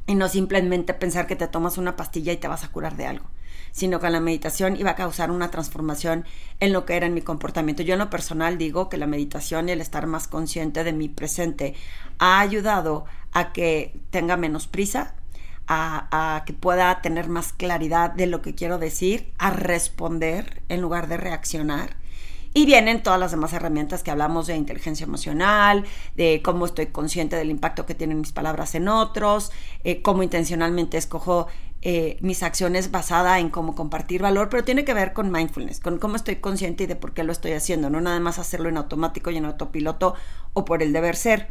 y 0.07 0.15
no 0.15 0.29
simplemente 0.29 0.93
pensar 0.93 1.27
que 1.27 1.35
te 1.35 1.47
tomas 1.47 1.77
una 1.77 1.95
pastilla 1.95 2.33
y 2.33 2.37
te 2.37 2.47
vas 2.47 2.63
a 2.63 2.69
curar 2.69 2.95
de 2.95 3.05
algo 3.05 3.25
sino 3.71 3.99
que 3.99 4.09
la 4.09 4.19
meditación 4.19 4.75
iba 4.75 4.91
a 4.91 4.95
causar 4.95 5.29
una 5.29 5.51
transformación 5.51 6.25
en 6.59 6.73
lo 6.73 6.85
que 6.85 6.95
era 6.95 7.05
en 7.05 7.13
mi 7.13 7.21
comportamiento. 7.21 7.83
Yo 7.83 7.93
en 7.93 7.99
lo 7.99 8.09
personal 8.09 8.57
digo 8.57 8.89
que 8.89 8.97
la 8.97 9.05
meditación 9.05 9.69
y 9.69 9.71
el 9.71 9.81
estar 9.81 10.07
más 10.07 10.27
consciente 10.27 10.83
de 10.83 10.93
mi 10.93 11.09
presente 11.09 11.75
ha 12.17 12.39
ayudado 12.39 13.05
a 13.33 13.53
que 13.53 13.99
tenga 14.09 14.35
menos 14.35 14.65
prisa, 14.65 15.13
a, 15.67 16.07
a, 16.37 16.45
que 16.45 16.53
pueda 16.53 17.01
tener 17.01 17.29
más 17.29 17.53
claridad 17.53 18.09
de 18.09 18.25
lo 18.25 18.41
que 18.41 18.55
quiero 18.55 18.79
decir, 18.79 19.31
a 19.37 19.51
responder 19.51 20.63
en 20.69 20.81
lugar 20.81 21.07
de 21.07 21.17
reaccionar 21.17 21.96
y 22.57 22.65
vienen 22.65 23.03
todas 23.03 23.19
las 23.19 23.29
demás 23.29 23.53
herramientas 23.53 24.01
que 24.01 24.09
hablamos 24.09 24.47
de 24.47 24.55
inteligencia 24.55 25.03
emocional, 25.03 25.85
de 26.15 26.41
cómo 26.43 26.65
estoy 26.65 26.87
consciente 26.87 27.35
del 27.35 27.51
impacto 27.51 27.85
que 27.85 27.93
tienen 27.93 28.19
mis 28.19 28.31
palabras 28.31 28.73
en 28.73 28.87
otros, 28.87 29.51
eh, 29.83 30.01
cómo 30.01 30.23
intencionalmente 30.23 30.97
escojo 30.97 31.45
eh, 31.83 32.17
mis 32.21 32.41
acciones 32.41 32.89
basada 32.89 33.37
en 33.37 33.51
cómo 33.51 33.75
compartir 33.75 34.23
valor, 34.23 34.49
pero 34.49 34.63
tiene 34.63 34.85
que 34.85 34.95
ver 34.95 35.13
con 35.13 35.31
mindfulness, 35.31 35.79
con 35.79 35.99
cómo 35.99 36.15
estoy 36.15 36.37
consciente 36.37 36.85
y 36.85 36.87
de 36.87 36.95
por 36.95 37.13
qué 37.13 37.23
lo 37.23 37.31
estoy 37.31 37.51
haciendo, 37.51 37.91
no 37.91 38.01
nada 38.01 38.19
más 38.19 38.39
hacerlo 38.39 38.69
en 38.69 38.77
automático 38.77 39.29
y 39.29 39.37
en 39.37 39.45
autopiloto 39.45 40.15
o 40.53 40.65
por 40.65 40.81
el 40.81 40.93
deber 40.93 41.15
ser. 41.15 41.49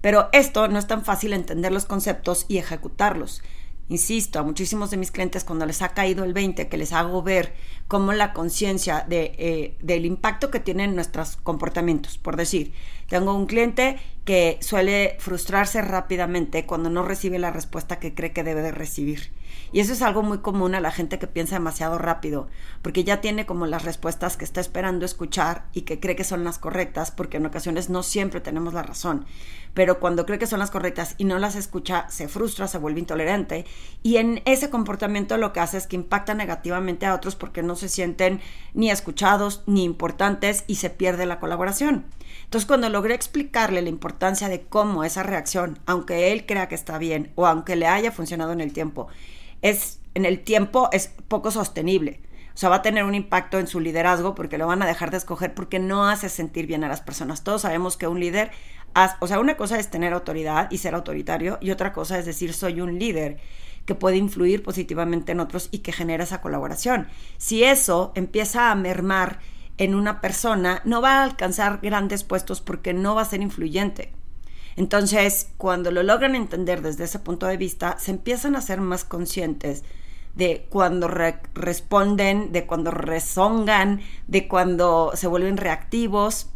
Pero 0.00 0.30
esto 0.32 0.66
no 0.68 0.78
es 0.78 0.86
tan 0.86 1.04
fácil 1.04 1.34
entender 1.34 1.72
los 1.72 1.84
conceptos 1.84 2.46
y 2.48 2.56
ejecutarlos. 2.56 3.42
Insisto, 3.88 4.38
a 4.38 4.42
muchísimos 4.42 4.90
de 4.90 4.98
mis 4.98 5.10
clientes 5.10 5.44
cuando 5.44 5.64
les 5.64 5.80
ha 5.80 5.90
caído 5.90 6.24
el 6.24 6.34
20, 6.34 6.68
que 6.68 6.76
les 6.76 6.92
hago 6.92 7.22
ver 7.22 7.54
cómo 7.86 8.12
la 8.12 8.34
conciencia 8.34 9.06
de, 9.08 9.34
eh, 9.38 9.76
del 9.80 10.04
impacto 10.04 10.50
que 10.50 10.60
tienen 10.60 10.94
nuestros 10.94 11.36
comportamientos. 11.36 12.18
Por 12.18 12.36
decir, 12.36 12.72
tengo 13.08 13.34
un 13.34 13.46
cliente 13.46 13.98
que 14.24 14.58
suele 14.60 15.16
frustrarse 15.20 15.80
rápidamente 15.80 16.66
cuando 16.66 16.90
no 16.90 17.02
recibe 17.02 17.38
la 17.38 17.50
respuesta 17.50 17.98
que 17.98 18.14
cree 18.14 18.34
que 18.34 18.44
debe 18.44 18.60
de 18.60 18.72
recibir. 18.72 19.32
Y 19.72 19.80
eso 19.80 19.94
es 19.94 20.02
algo 20.02 20.22
muy 20.22 20.38
común 20.38 20.74
a 20.74 20.80
la 20.80 20.90
gente 20.90 21.18
que 21.18 21.26
piensa 21.26 21.56
demasiado 21.56 21.96
rápido, 21.96 22.48
porque 22.82 23.04
ya 23.04 23.22
tiene 23.22 23.46
como 23.46 23.66
las 23.66 23.84
respuestas 23.84 24.36
que 24.36 24.44
está 24.44 24.60
esperando 24.60 25.06
escuchar 25.06 25.64
y 25.72 25.82
que 25.82 25.98
cree 25.98 26.16
que 26.16 26.24
son 26.24 26.44
las 26.44 26.58
correctas, 26.58 27.10
porque 27.10 27.38
en 27.38 27.46
ocasiones 27.46 27.88
no 27.88 28.02
siempre 28.02 28.42
tenemos 28.42 28.74
la 28.74 28.82
razón. 28.82 29.24
Pero 29.72 29.98
cuando 30.00 30.26
cree 30.26 30.38
que 30.38 30.46
son 30.46 30.58
las 30.58 30.70
correctas 30.70 31.14
y 31.16 31.24
no 31.24 31.38
las 31.38 31.56
escucha, 31.56 32.06
se 32.10 32.28
frustra, 32.28 32.68
se 32.68 32.78
vuelve 32.78 33.00
intolerante. 33.00 33.64
Y 34.02 34.16
en 34.16 34.42
ese 34.44 34.68
comportamiento 34.68 35.38
lo 35.38 35.52
que 35.54 35.60
hace 35.60 35.78
es 35.78 35.86
que 35.86 35.96
impacta 35.96 36.34
negativamente 36.34 37.06
a 37.06 37.14
otros 37.14 37.36
porque 37.36 37.62
no 37.62 37.76
se 37.76 37.88
sienten 37.88 38.40
ni 38.74 38.90
escuchados 38.90 39.62
ni 39.66 39.84
importantes 39.84 40.64
y 40.66 40.76
se 40.76 40.90
pierde 40.90 41.26
la 41.26 41.40
colaboración. 41.40 42.06
Entonces, 42.44 42.66
cuando 42.66 42.88
logré 42.98 43.14
explicarle 43.14 43.80
la 43.80 43.90
importancia 43.90 44.48
de 44.48 44.62
cómo 44.62 45.04
esa 45.04 45.22
reacción, 45.22 45.78
aunque 45.86 46.32
él 46.32 46.46
crea 46.46 46.66
que 46.66 46.74
está 46.74 46.98
bien 46.98 47.30
o 47.36 47.46
aunque 47.46 47.76
le 47.76 47.86
haya 47.86 48.10
funcionado 48.10 48.50
en 48.50 48.60
el 48.60 48.72
tiempo, 48.72 49.06
es 49.62 50.00
en 50.14 50.24
el 50.24 50.40
tiempo 50.40 50.88
es 50.90 51.12
poco 51.28 51.52
sostenible. 51.52 52.20
O 52.54 52.58
sea, 52.58 52.70
va 52.70 52.76
a 52.76 52.82
tener 52.82 53.04
un 53.04 53.14
impacto 53.14 53.60
en 53.60 53.68
su 53.68 53.78
liderazgo 53.78 54.34
porque 54.34 54.58
lo 54.58 54.66
van 54.66 54.82
a 54.82 54.86
dejar 54.86 55.12
de 55.12 55.16
escoger 55.16 55.54
porque 55.54 55.78
no 55.78 56.08
hace 56.08 56.28
sentir 56.28 56.66
bien 56.66 56.82
a 56.82 56.88
las 56.88 57.00
personas. 57.00 57.44
Todos 57.44 57.62
sabemos 57.62 57.96
que 57.96 58.08
un 58.08 58.18
líder, 58.18 58.50
o 59.20 59.28
sea, 59.28 59.38
una 59.38 59.56
cosa 59.56 59.78
es 59.78 59.92
tener 59.92 60.12
autoridad 60.12 60.68
y 60.72 60.78
ser 60.78 60.96
autoritario 60.96 61.58
y 61.60 61.70
otra 61.70 61.92
cosa 61.92 62.18
es 62.18 62.26
decir 62.26 62.52
soy 62.52 62.80
un 62.80 62.98
líder 62.98 63.36
que 63.86 63.94
puede 63.94 64.16
influir 64.16 64.64
positivamente 64.64 65.30
en 65.30 65.38
otros 65.38 65.68
y 65.70 65.78
que 65.78 65.92
genera 65.92 66.24
esa 66.24 66.40
colaboración. 66.40 67.06
Si 67.36 67.62
eso 67.62 68.10
empieza 68.16 68.72
a 68.72 68.74
mermar 68.74 69.38
en 69.78 69.94
una 69.94 70.20
persona, 70.20 70.82
no 70.84 71.00
va 71.00 71.20
a 71.20 71.24
alcanzar 71.24 71.80
grandes 71.80 72.24
puestos 72.24 72.60
porque 72.60 72.92
no 72.92 73.14
va 73.14 73.22
a 73.22 73.26
ser 73.26 73.40
influyente. 73.40 74.12
Entonces, 74.76 75.50
cuando 75.56 75.90
lo 75.90 76.02
logran 76.02 76.34
entender 76.34 76.82
desde 76.82 77.04
ese 77.04 77.18
punto 77.18 77.46
de 77.46 77.56
vista, 77.56 77.98
se 77.98 78.12
empiezan 78.12 78.54
a 78.54 78.60
ser 78.60 78.80
más 78.80 79.04
conscientes 79.04 79.82
de 80.34 80.68
cuando 80.70 81.08
responden, 81.08 82.52
de 82.52 82.64
cuando 82.64 82.92
rezongan, 82.92 84.00
de 84.28 84.46
cuando 84.46 85.12
se 85.14 85.26
vuelven 85.26 85.56
reactivos 85.56 86.50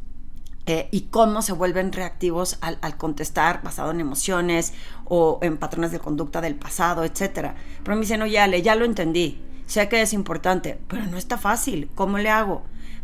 eh, 0.66 0.88
y 0.92 1.02
cómo 1.10 1.42
se 1.42 1.52
vuelven 1.52 1.90
reactivos 1.90 2.58
al, 2.60 2.78
contestar 2.96 3.60
basado 3.64 3.90
en 3.90 3.98
emociones 3.98 4.72
o 5.04 5.40
en 5.42 5.56
patrones 5.56 5.90
de 5.90 5.98
conducta 5.98 6.40
del 6.40 6.54
pasado, 6.54 7.02
etc. 7.02 7.54
Pero 7.82 7.96
me 7.96 8.02
dicen, 8.02 8.22
oye, 8.22 8.38
Ale, 8.38 8.62
ya 8.62 8.76
lo 8.76 8.84
entendí, 8.84 9.42
sé 9.66 9.88
que 9.88 10.00
es 10.00 10.12
importante, 10.12 10.78
pero 10.86 11.04
no 11.06 11.18
está 11.18 11.36
fácil, 11.36 11.90
¿cómo 11.96 12.18
le 12.18 12.30
hago? 12.30 12.62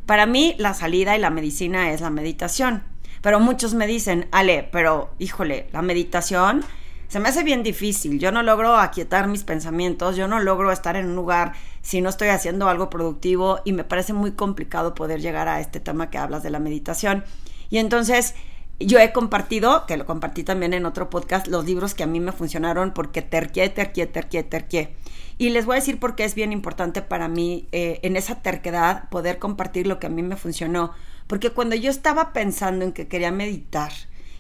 Para 0.09 0.27
mí, 0.27 0.57
la 0.59 0.75
salida 0.75 1.17
y 1.17 1.21
la 1.21 1.31
medicina 1.31 1.93
es 1.93 2.01
la 2.01 2.11
meditación 2.11 2.83
pero 3.21 3.41
muchos 3.41 3.75
me 3.75 3.87
dicen, 3.87 4.29
Ale, 4.31 4.69
pero 4.71 5.11
híjole, 5.19 5.69
la 5.73 5.83
meditación 5.83 6.65
se 7.09 7.21
me 7.21 7.29
hace 7.31 7.43
bien 7.43 7.63
difícil. 7.63 8.19
Yo 8.19 8.33
no 8.33 8.43
logro 8.43 8.77
aquietar 8.77 9.29
mis 9.29 9.45
pensamientos, 9.45 10.17
yo 10.17 10.29
no 10.29 10.41
logro 10.41 10.71
estar 10.71 10.97
en 10.97 11.07
un 11.07 11.17
lugar 11.17 11.53
si 11.81 12.01
no 12.01 12.11
estoy 12.11 12.29
haciendo 12.29 12.69
algo 12.69 12.91
productivo 12.91 13.61
y 13.65 13.73
me 13.73 13.85
parece 13.85 14.13
muy 14.13 14.33
complicado 14.33 14.95
poder 14.95 15.21
llegar 15.21 15.49
a 15.49 15.61
este 15.61 15.81
tema 15.81 16.11
que 16.11 16.19
hablas 16.19 16.43
de 16.43 16.51
la 16.51 16.59
meditación. 16.59 17.25
Y 17.71 17.79
entonces 17.79 18.35
yo 18.81 18.99
he 18.99 19.13
compartido, 19.13 19.87
que 19.87 19.97
lo 19.97 20.07
compartí 20.07 20.45
también 20.45 20.73
en 20.73 20.87
otro 20.87 21.11
podcast, 21.11 21.49
los 21.49 21.65
libros 21.65 21.95
que 21.95 22.05
a 22.05 22.07
mí 22.07 22.21
me 22.21 22.33
funcionaron 22.33 22.93
porque 22.93 23.23
terqué, 23.23 23.69
terqué, 23.69 24.07
terqué, 24.07 24.45
terqué. 24.45 24.95
Y 25.37 25.51
les 25.51 25.67
voy 25.67 25.75
a 25.75 25.81
decir 25.81 25.99
por 25.99 26.15
qué 26.15 26.25
es 26.25 26.35
bien 26.35 26.53
importante 26.53 27.03
para 27.03 27.29
mí 27.29 27.69
eh, 27.73 28.01
en 28.03 28.17
esa 28.17 28.43
terquedad 28.43 29.09
poder 29.09 29.39
compartir 29.39 29.87
lo 29.87 29.99
que 29.99 30.07
a 30.07 30.11
mí 30.11 30.23
me 30.23 30.37
funcionó. 30.37 30.93
Porque 31.27 31.51
cuando 31.51 31.77
yo 31.77 31.91
estaba 31.91 32.33
pensando 32.33 32.85
en 32.85 32.93
que 32.93 33.09
quería 33.09 33.31
meditar 33.31 33.93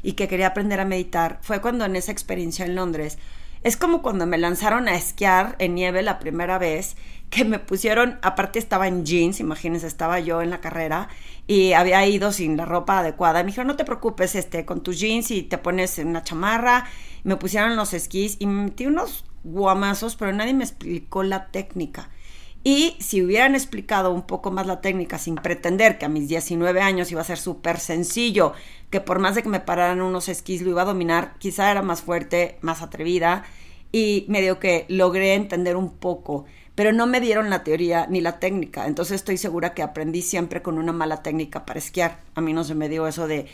y 0.02 0.12
que 0.12 0.28
quería 0.28 0.49
aprender 0.49 0.80
a 0.80 0.85
meditar, 0.85 1.38
fue 1.42 1.61
cuando 1.61 1.85
en 1.85 1.97
esa 1.97 2.12
experiencia 2.12 2.64
en 2.64 2.75
Londres, 2.75 3.18
es 3.62 3.77
como 3.77 4.03
cuando 4.03 4.27
me 4.27 4.38
lanzaron 4.38 4.88
a 4.88 4.95
esquiar 4.95 5.57
en 5.59 5.75
nieve 5.75 6.03
la 6.03 6.19
primera 6.19 6.59
vez, 6.59 6.97
que 7.31 7.45
me 7.45 7.59
pusieron, 7.59 8.19
aparte 8.23 8.59
estaba 8.59 8.88
en 8.88 9.05
jeans, 9.05 9.41
imagínense, 9.41 9.87
estaba 9.87 10.19
yo 10.21 10.41
en 10.41 10.50
la 10.50 10.61
carrera 10.61 11.09
y 11.47 11.73
había 11.73 12.05
ido 12.07 12.33
sin 12.33 12.57
la 12.57 12.65
ropa 12.65 13.00
adecuada. 13.00 13.43
Me 13.43 13.49
dijeron, 13.49 13.67
no 13.67 13.77
te 13.77 13.85
preocupes, 13.85 14.35
este, 14.35 14.65
con 14.65 14.83
tus 14.83 14.99
jeans 14.99 15.31
y 15.31 15.43
te 15.43 15.59
pones 15.59 15.99
una 15.99 16.23
chamarra. 16.25 16.87
Me 17.25 17.37
pusieron 17.37 17.77
los 17.77 17.93
esquís 17.93 18.37
y 18.38 18.47
me 18.47 18.65
metí 18.65 18.87
unos 18.87 19.25
guamazos, 19.45 20.17
pero 20.17 20.33
nadie 20.33 20.55
me 20.55 20.65
explicó 20.65 21.23
la 21.23 21.49
técnica. 21.49 22.09
Y 22.71 22.97
si 22.99 23.23
hubieran 23.23 23.55
explicado 23.55 24.13
un 24.13 24.27
poco 24.27 24.51
más 24.51 24.67
la 24.67 24.83
técnica 24.83 25.17
sin 25.17 25.37
pretender 25.37 25.97
que 25.97 26.05
a 26.05 26.11
mis 26.11 26.29
19 26.29 26.83
años 26.83 27.11
iba 27.11 27.23
a 27.23 27.25
ser 27.25 27.39
súper 27.39 27.81
sencillo, 27.81 28.53
que 28.91 29.01
por 29.01 29.21
más 29.21 29.35
de 29.35 29.43
que 29.43 29.49
me 29.49 29.61
pararan 29.61 30.03
unos 30.03 30.29
esquís 30.29 30.61
lo 30.61 30.69
iba 30.69 30.83
a 30.83 30.85
dominar, 30.85 31.33
quizá 31.39 31.71
era 31.71 31.81
más 31.81 32.03
fuerte, 32.03 32.59
más 32.61 32.83
atrevida 32.83 33.45
y 33.91 34.27
medio 34.29 34.59
que 34.59 34.85
logré 34.89 35.33
entender 35.33 35.77
un 35.77 35.97
poco, 35.97 36.45
pero 36.75 36.93
no 36.93 37.07
me 37.07 37.23
dieron 37.23 37.49
la 37.49 37.65
teoría 37.65 38.07
ni 38.07 38.21
la 38.21 38.39
técnica. 38.39 38.87
Entonces 38.87 39.15
estoy 39.15 39.39
segura 39.39 39.73
que 39.73 39.83
aprendí 39.83 40.21
siempre 40.21 40.61
con 40.61 40.77
una 40.77 40.93
mala 40.93 41.23
técnica 41.23 41.65
para 41.65 41.79
esquiar. 41.79 42.21
A 42.35 42.43
mí 42.43 42.53
no 42.53 42.65
se 42.65 42.75
me 42.75 42.91
dio 42.91 43.07
eso 43.07 43.27
de 43.27 43.49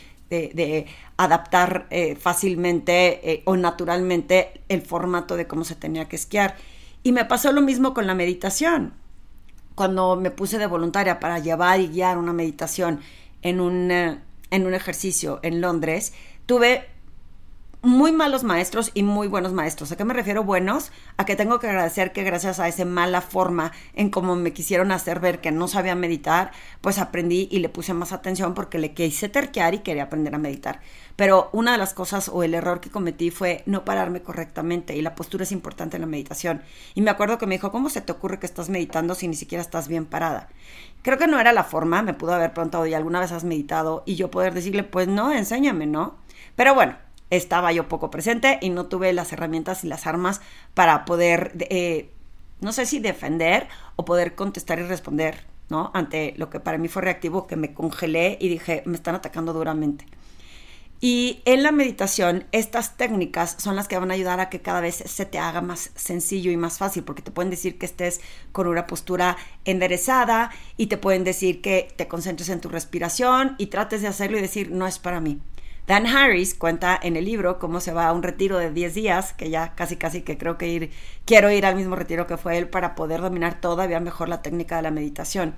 adaptar 1.15 1.87
eh, 1.89 2.17
fácilmente 2.17 3.31
eh, 3.31 3.43
o 3.45 3.55
naturalmente 3.55 4.59
el 4.67 4.81
formato 4.81 5.37
de 5.37 5.47
cómo 5.47 5.63
se 5.63 5.75
tenía 5.75 6.09
que 6.09 6.17
esquiar. 6.17 6.57
Y 7.01 7.13
me 7.13 7.23
pasó 7.23 7.53
lo 7.53 7.61
mismo 7.61 7.93
con 7.93 8.07
la 8.07 8.13
meditación. 8.13 9.04
Cuando 9.75 10.15
me 10.15 10.31
puse 10.31 10.57
de 10.57 10.67
voluntaria 10.67 11.19
para 11.19 11.39
llevar 11.39 11.79
y 11.79 11.87
guiar 11.87 12.17
una 12.17 12.33
meditación 12.33 13.01
en 13.41 13.59
un, 13.59 13.91
eh, 13.91 14.19
en 14.49 14.65
un 14.65 14.73
ejercicio 14.73 15.39
en 15.43 15.61
Londres, 15.61 16.13
tuve 16.45 16.87
muy 17.85 18.11
malos 18.11 18.43
maestros 18.43 18.89
y 18.95 19.03
muy 19.03 19.27
buenos 19.27 19.53
maestros. 19.53 19.91
¿A 19.91 19.95
qué 19.95 20.03
me 20.05 20.15
refiero 20.15 20.43
buenos? 20.43 20.91
A 21.17 21.25
que 21.25 21.35
tengo 21.35 21.59
que 21.59 21.67
agradecer 21.67 22.13
que 22.13 22.23
gracias 22.23 22.59
a 22.59 22.67
esa 22.67 22.83
mala 22.83 23.21
forma 23.21 23.73
en 23.93 24.09
cómo 24.09 24.35
me 24.35 24.53
quisieron 24.53 24.91
hacer 24.91 25.19
ver 25.19 25.39
que 25.39 25.51
no 25.51 25.67
sabía 25.67 25.93
meditar, 25.93 26.51
pues 26.81 26.97
aprendí 26.97 27.47
y 27.51 27.59
le 27.59 27.69
puse 27.69 27.93
más 27.93 28.11
atención 28.11 28.55
porque 28.55 28.79
le 28.79 28.95
quise 28.95 29.29
terquear 29.29 29.75
y 29.75 29.79
quería 29.79 30.05
aprender 30.05 30.33
a 30.33 30.39
meditar. 30.39 30.79
Pero 31.15 31.49
una 31.53 31.71
de 31.71 31.77
las 31.77 31.93
cosas 31.93 32.29
o 32.29 32.43
el 32.43 32.53
error 32.53 32.81
que 32.81 32.89
cometí 32.89 33.31
fue 33.31 33.63
no 33.65 33.85
pararme 33.85 34.21
correctamente 34.21 34.95
y 34.95 35.01
la 35.01 35.15
postura 35.15 35.43
es 35.43 35.51
importante 35.51 35.95
en 35.95 36.01
la 36.01 36.07
meditación. 36.07 36.61
Y 36.93 37.01
me 37.01 37.11
acuerdo 37.11 37.37
que 37.37 37.47
me 37.47 37.55
dijo, 37.55 37.71
¿cómo 37.71 37.89
se 37.89 38.01
te 38.01 38.11
ocurre 38.11 38.39
que 38.39 38.45
estás 38.45 38.69
meditando 38.69 39.15
si 39.15 39.27
ni 39.27 39.35
siquiera 39.35 39.61
estás 39.61 39.87
bien 39.87 40.05
parada? 40.05 40.49
Creo 41.03 41.17
que 41.17 41.27
no 41.27 41.39
era 41.39 41.53
la 41.53 41.63
forma, 41.63 42.01
me 42.01 42.13
pudo 42.13 42.33
haber 42.33 42.53
preguntado, 42.53 42.85
¿y 42.85 42.93
alguna 42.93 43.19
vez 43.19 43.31
has 43.31 43.43
meditado? 43.43 44.03
Y 44.05 44.15
yo 44.15 44.29
poder 44.29 44.53
decirle, 44.53 44.83
pues 44.83 45.07
no, 45.07 45.31
enséñame, 45.31 45.85
¿no? 45.85 46.15
Pero 46.55 46.73
bueno, 46.73 46.97
estaba 47.29 47.71
yo 47.71 47.87
poco 47.87 48.11
presente 48.11 48.59
y 48.61 48.69
no 48.69 48.87
tuve 48.87 49.13
las 49.13 49.31
herramientas 49.31 49.83
y 49.83 49.87
las 49.87 50.07
armas 50.07 50.41
para 50.73 51.05
poder, 51.05 51.53
eh, 51.69 52.09
no 52.59 52.73
sé 52.73 52.85
si 52.85 52.99
defender 52.99 53.67
o 53.95 54.05
poder 54.05 54.35
contestar 54.35 54.79
y 54.79 54.83
responder, 54.83 55.45
¿no? 55.69 55.91
Ante 55.93 56.33
lo 56.37 56.49
que 56.49 56.59
para 56.59 56.77
mí 56.77 56.87
fue 56.87 57.01
reactivo, 57.03 57.47
que 57.47 57.55
me 57.55 57.73
congelé 57.73 58.37
y 58.41 58.49
dije, 58.49 58.83
me 58.85 58.95
están 58.95 59.15
atacando 59.15 59.53
duramente. 59.53 60.05
Y 61.01 61.41
en 61.45 61.61
la 61.61 61.71
meditación, 61.71 62.45
estas 62.51 62.95
técnicas 62.95 63.57
son 63.59 63.75
las 63.75 63.87
que 63.87 63.99
van 63.99 64.11
a 64.11 64.13
ayudar 64.13 64.39
a 64.39 64.49
que 64.49 64.61
cada 64.61 64.79
vez 64.79 64.95
se 64.95 65.25
te 65.25 65.37
haga 65.37 65.61
más 65.61 65.91
sencillo 65.95 66.51
y 66.51 66.57
más 66.57 66.77
fácil, 66.77 67.03
porque 67.03 67.21
te 67.21 67.31
pueden 67.31 67.51
decir 67.51 67.77
que 67.77 67.85
estés 67.85 68.21
con 68.51 68.67
una 68.67 68.87
postura 68.87 69.35
enderezada 69.65 70.51
y 70.77 70.87
te 70.87 70.97
pueden 70.97 71.23
decir 71.23 71.61
que 71.61 71.89
te 71.95 72.07
concentres 72.07 72.49
en 72.49 72.61
tu 72.61 72.69
respiración 72.69 73.55
y 73.57 73.67
trates 73.67 74.01
de 74.01 74.07
hacerlo 74.07 74.37
y 74.37 74.41
decir, 74.41 74.71
no 74.71 74.87
es 74.87 74.97
para 74.97 75.19
mí. 75.19 75.39
Dan 75.87 76.07
Harris 76.07 76.55
cuenta 76.55 76.99
en 77.01 77.15
el 77.15 77.25
libro 77.25 77.59
cómo 77.59 77.79
se 77.79 77.93
va 77.93 78.07
a 78.07 78.13
un 78.13 78.23
retiro 78.23 78.57
de 78.57 78.71
10 78.71 78.95
días, 78.95 79.33
que 79.33 79.51
ya 79.51 79.75
casi 79.75 79.97
casi 79.97 80.23
que 80.23 80.37
creo 80.37 80.57
que 80.57 80.89
quiero 81.25 81.51
ir 81.51 81.65
al 81.65 81.75
mismo 81.75 81.95
retiro 81.95 82.25
que 82.25 82.37
fue 82.37 82.57
él 82.57 82.69
para 82.69 82.95
poder 82.95 83.21
dominar 83.21 83.61
todavía 83.61 83.99
mejor 83.99 84.27
la 84.27 84.41
técnica 84.41 84.77
de 84.77 84.81
la 84.81 84.91
meditación. 84.91 85.53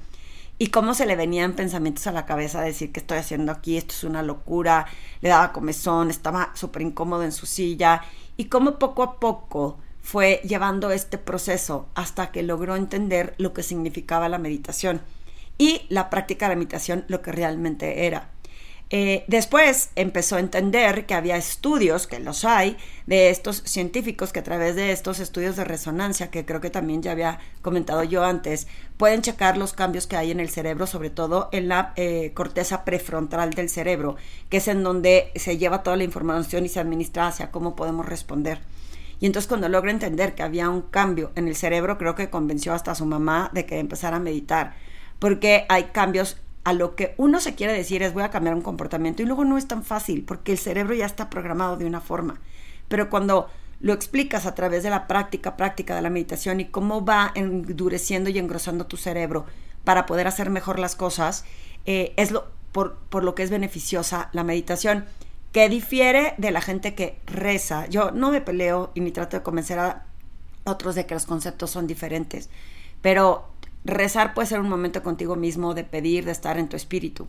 Y 0.60 0.68
cómo 0.68 0.96
se 0.96 1.06
le 1.06 1.16
venían 1.16 1.54
pensamientos 1.54 2.08
a 2.08 2.12
la 2.12 2.26
cabeza, 2.26 2.62
decir 2.62 2.92
que 2.92 3.00
estoy 3.00 3.20
haciendo 3.20 3.52
aquí, 3.52 3.78
esto 3.78 3.94
es 3.94 4.04
una 4.04 4.24
locura, 4.24 4.88
le 5.22 5.30
daba 5.30 5.54
comezón, 5.54 6.10
estaba 6.10 6.52
súper 6.56 6.82
incómodo 6.82 7.24
en 7.24 7.32
su 7.32 7.46
silla, 7.46 8.02
y 8.38 8.46
cómo 8.46 8.80
poco 8.80 9.04
a 9.04 9.20
poco 9.20 9.78
fue 10.02 10.42
llevando 10.44 10.92
este 10.92 11.18
proceso 11.18 11.90
hasta 11.94 12.32
que 12.32 12.42
logró 12.42 12.76
entender 12.76 13.36
lo 13.38 13.54
que 13.54 13.62
significaba 13.62 14.30
la 14.30 14.38
meditación 14.40 15.02
y 15.58 15.82
la 15.90 16.10
práctica 16.10 16.46
de 16.46 16.56
la 16.56 16.60
meditación 16.60 17.06
lo 17.08 17.22
que 17.22 17.32
realmente 17.32 18.06
era. 18.06 18.30
Eh, 18.90 19.26
después 19.28 19.90
empezó 19.96 20.38
a 20.38 20.40
entender 20.40 21.06
que 21.06 21.14
había 21.14 21.36
estudios, 21.36 22.08
que 22.08 22.20
los 22.20 22.46
hay, 22.46 22.78
de 23.06 23.30
estos 23.30 23.58
científicos 23.66 24.32
que 24.32 24.40
a 24.40 24.44
través 24.44 24.76
de 24.76 24.92
estos 24.92 25.20
estudios 25.20 25.58
de 25.58 25.66
resonancia, 25.66 26.32
que 26.32 26.46
creo 26.46 26.62
que 26.62 26.70
también 26.70 27.02
ya 27.02 27.12
había 27.12 27.40
comentado 27.62 28.04
yo 28.04 28.24
antes, 28.24 28.68
pueden 28.96 29.22
checar 29.22 29.58
los 29.58 29.74
cambios 29.74 30.08
que 30.08 30.16
hay 30.16 30.32
en 30.32 30.40
el 30.40 30.50
cerebro, 30.50 30.88
sobre 30.88 31.10
todo 31.10 31.50
en 31.52 31.68
la 31.68 31.92
eh, 31.98 32.32
corteza 32.34 32.86
prefrontal 32.86 33.54
del 33.54 33.70
cerebro, 33.70 34.16
que 34.50 34.58
es 34.58 34.68
en 34.70 34.84
donde 34.84 35.32
se 35.36 35.58
lleva 35.58 35.84
toda 35.84 35.98
la 35.98 36.06
información 36.06 36.66
y 36.66 36.70
se 36.70 36.80
administra 36.80 37.28
hacia 37.28 37.52
cómo 37.52 37.76
podemos 37.76 38.06
responder. 38.06 38.60
Y 39.20 39.26
entonces 39.26 39.50
cuando 39.50 39.68
logra 39.68 39.92
entender 39.92 40.34
que 40.34 40.44
había 40.44 40.70
un 40.70 40.84
cambio 40.84 41.32
en 41.36 41.48
el 41.50 41.56
cerebro, 41.56 41.98
creo 41.98 42.16
que 42.16 42.30
convenció 42.30 42.74
hasta 42.74 42.92
a 42.92 42.96
su 42.96 43.06
mamá 43.06 43.50
de 43.52 43.66
que 43.66 43.80
empezara 43.80 44.18
a 44.18 44.22
meditar, 44.22 44.76
porque 45.20 45.66
hay 45.68 45.86
cambios 45.86 46.38
a 46.68 46.74
lo 46.74 46.96
que 46.96 47.16
uno 47.16 47.40
se 47.40 47.56
quiere 47.56 47.72
decir 47.72 48.04
es 48.04 48.14
voy 48.14 48.24
a 48.24 48.30
cambiar 48.30 48.54
un 48.54 48.62
comportamiento 48.62 49.24
y 49.24 49.26
luego 49.26 49.46
no 49.46 49.58
es 49.58 49.70
tan 49.70 49.86
fácil 49.86 50.26
porque 50.26 50.52
el 50.52 50.58
cerebro 50.58 50.94
ya 50.96 51.06
está 51.06 51.30
programado 51.30 51.78
de 51.78 51.86
una 51.86 52.02
forma. 52.02 52.42
Pero 52.90 53.10
cuando 53.10 53.48
lo 53.80 53.94
explicas 53.94 54.46
a 54.46 54.54
través 54.54 54.84
de 54.84 54.90
la 54.90 55.08
práctica, 55.08 55.56
práctica 55.56 55.96
de 55.96 56.02
la 56.02 56.10
meditación 56.10 56.60
y 56.60 56.66
cómo 56.66 57.06
va 57.06 57.32
endureciendo 57.36 58.30
y 58.30 58.38
engrosando 58.38 58.86
tu 58.86 58.98
cerebro 58.98 59.46
para 59.86 60.06
poder 60.06 60.28
hacer 60.28 60.50
mejor 60.50 60.78
las 60.78 60.98
cosas, 60.98 61.46
eh, 61.86 62.12
es 62.18 62.32
lo, 62.32 62.50
por, 62.74 62.98
por 62.98 63.24
lo 63.24 63.34
que 63.34 63.44
es 63.44 63.50
beneficiosa 63.50 64.30
la 64.34 64.44
meditación, 64.44 65.06
que 65.54 65.70
difiere 65.70 66.34
de 66.38 66.52
la 66.52 66.60
gente 66.60 66.96
que 66.96 67.18
reza. 67.28 67.88
Yo 67.88 68.12
no 68.12 68.30
me 68.30 68.42
peleo 68.42 68.92
y 68.94 69.00
ni 69.00 69.12
trato 69.12 69.38
de 69.38 69.44
convencer 69.44 69.80
a 69.80 70.06
otros 70.66 70.96
de 70.96 71.06
que 71.06 71.14
los 71.14 71.28
conceptos 71.28 71.72
son 71.72 71.88
diferentes, 71.88 72.50
pero 73.02 73.54
Rezar 73.88 74.34
puede 74.34 74.50
ser 74.50 74.60
un 74.60 74.68
momento 74.68 75.02
contigo 75.02 75.38
mismo 75.38 75.74
de 75.74 75.86
pedir, 75.86 76.26
de 76.26 76.34
estar 76.34 76.60
en 76.60 76.68
tu 76.68 76.76
espíritu. 76.76 77.26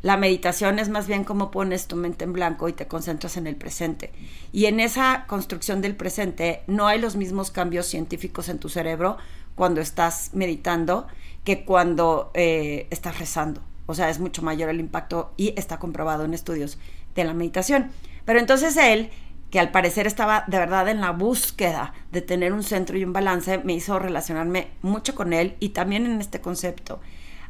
La 0.00 0.16
meditación 0.16 0.78
es 0.78 0.88
más 0.88 1.06
bien 1.06 1.22
como 1.22 1.50
pones 1.50 1.86
tu 1.86 1.96
mente 1.96 2.24
en 2.24 2.32
blanco 2.32 2.66
y 2.70 2.72
te 2.72 2.88
concentras 2.88 3.36
en 3.36 3.46
el 3.46 3.56
presente. 3.56 4.10
Y 4.50 4.64
en 4.64 4.80
esa 4.80 5.26
construcción 5.26 5.82
del 5.82 5.94
presente 5.94 6.62
no 6.66 6.86
hay 6.86 6.98
los 6.98 7.14
mismos 7.16 7.50
cambios 7.50 7.84
científicos 7.86 8.48
en 8.48 8.58
tu 8.58 8.70
cerebro 8.70 9.18
cuando 9.54 9.82
estás 9.82 10.30
meditando 10.32 11.06
que 11.44 11.66
cuando 11.66 12.30
eh, 12.32 12.86
estás 12.88 13.18
rezando. 13.18 13.60
O 13.84 13.94
sea, 13.94 14.08
es 14.08 14.18
mucho 14.18 14.40
mayor 14.40 14.70
el 14.70 14.80
impacto 14.80 15.34
y 15.36 15.52
está 15.58 15.78
comprobado 15.78 16.24
en 16.24 16.32
estudios 16.32 16.78
de 17.14 17.24
la 17.24 17.34
meditación. 17.34 17.90
Pero 18.24 18.40
entonces 18.40 18.78
él 18.78 19.10
que 19.50 19.60
al 19.60 19.70
parecer 19.70 20.06
estaba 20.06 20.44
de 20.46 20.58
verdad 20.58 20.88
en 20.88 21.00
la 21.00 21.10
búsqueda 21.10 21.92
de 22.12 22.20
tener 22.20 22.52
un 22.52 22.62
centro 22.62 22.98
y 22.98 23.04
un 23.04 23.12
balance, 23.12 23.58
me 23.58 23.74
hizo 23.74 23.98
relacionarme 23.98 24.68
mucho 24.82 25.14
con 25.14 25.32
él 25.32 25.56
y 25.60 25.70
también 25.70 26.06
en 26.06 26.20
este 26.20 26.40
concepto. 26.40 27.00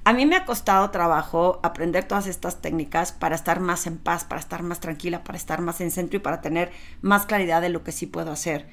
A 0.04 0.12
mí 0.12 0.24
me 0.24 0.36
ha 0.36 0.46
costado 0.46 0.90
trabajo 0.90 1.60
aprender 1.62 2.04
todas 2.04 2.26
estas 2.26 2.62
técnicas 2.62 3.12
para 3.12 3.34
estar 3.34 3.60
más 3.60 3.86
en 3.86 3.98
paz, 3.98 4.24
para 4.24 4.40
estar 4.40 4.62
más 4.62 4.80
tranquila, 4.80 5.22
para 5.22 5.36
estar 5.36 5.60
más 5.60 5.80
en 5.80 5.90
centro 5.90 6.16
y 6.16 6.20
para 6.20 6.40
tener 6.40 6.70
más 7.02 7.26
claridad 7.26 7.60
de 7.60 7.68
lo 7.68 7.84
que 7.84 7.92
sí 7.92 8.06
puedo 8.06 8.30
hacer. 8.30 8.66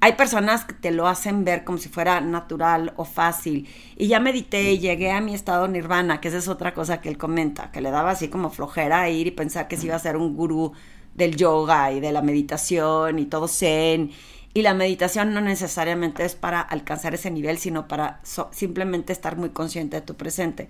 Hay 0.00 0.14
personas 0.14 0.64
que 0.64 0.74
te 0.74 0.90
lo 0.90 1.06
hacen 1.06 1.44
ver 1.44 1.62
como 1.62 1.78
si 1.78 1.88
fuera 1.88 2.20
natural 2.20 2.92
o 2.96 3.04
fácil. 3.04 3.68
Y 3.96 4.08
ya 4.08 4.18
medité 4.18 4.72
y 4.72 4.80
llegué 4.80 5.12
a 5.12 5.20
mi 5.20 5.32
estado 5.32 5.68
nirvana, 5.68 6.20
que 6.20 6.26
esa 6.26 6.38
es 6.38 6.48
otra 6.48 6.74
cosa 6.74 7.00
que 7.00 7.08
él 7.08 7.18
comenta, 7.18 7.70
que 7.70 7.80
le 7.80 7.92
daba 7.92 8.10
así 8.10 8.26
como 8.26 8.50
flojera 8.50 9.08
ir 9.08 9.28
y 9.28 9.30
pensar 9.30 9.68
que 9.68 9.76
se 9.76 9.86
iba 9.86 9.94
a 9.94 10.00
ser 10.00 10.16
un 10.16 10.34
gurú 10.34 10.72
del 11.14 11.36
yoga 11.36 11.92
y 11.92 12.00
de 12.00 12.12
la 12.12 12.22
meditación 12.22 13.18
y 13.18 13.26
todo 13.26 13.48
zen. 13.48 14.12
Y 14.54 14.62
la 14.62 14.74
meditación 14.74 15.32
no 15.32 15.40
necesariamente 15.40 16.24
es 16.24 16.34
para 16.34 16.60
alcanzar 16.60 17.14
ese 17.14 17.30
nivel, 17.30 17.58
sino 17.58 17.88
para 17.88 18.20
simplemente 18.52 19.12
estar 19.12 19.36
muy 19.36 19.50
consciente 19.50 19.96
de 19.96 20.02
tu 20.02 20.14
presente. 20.14 20.68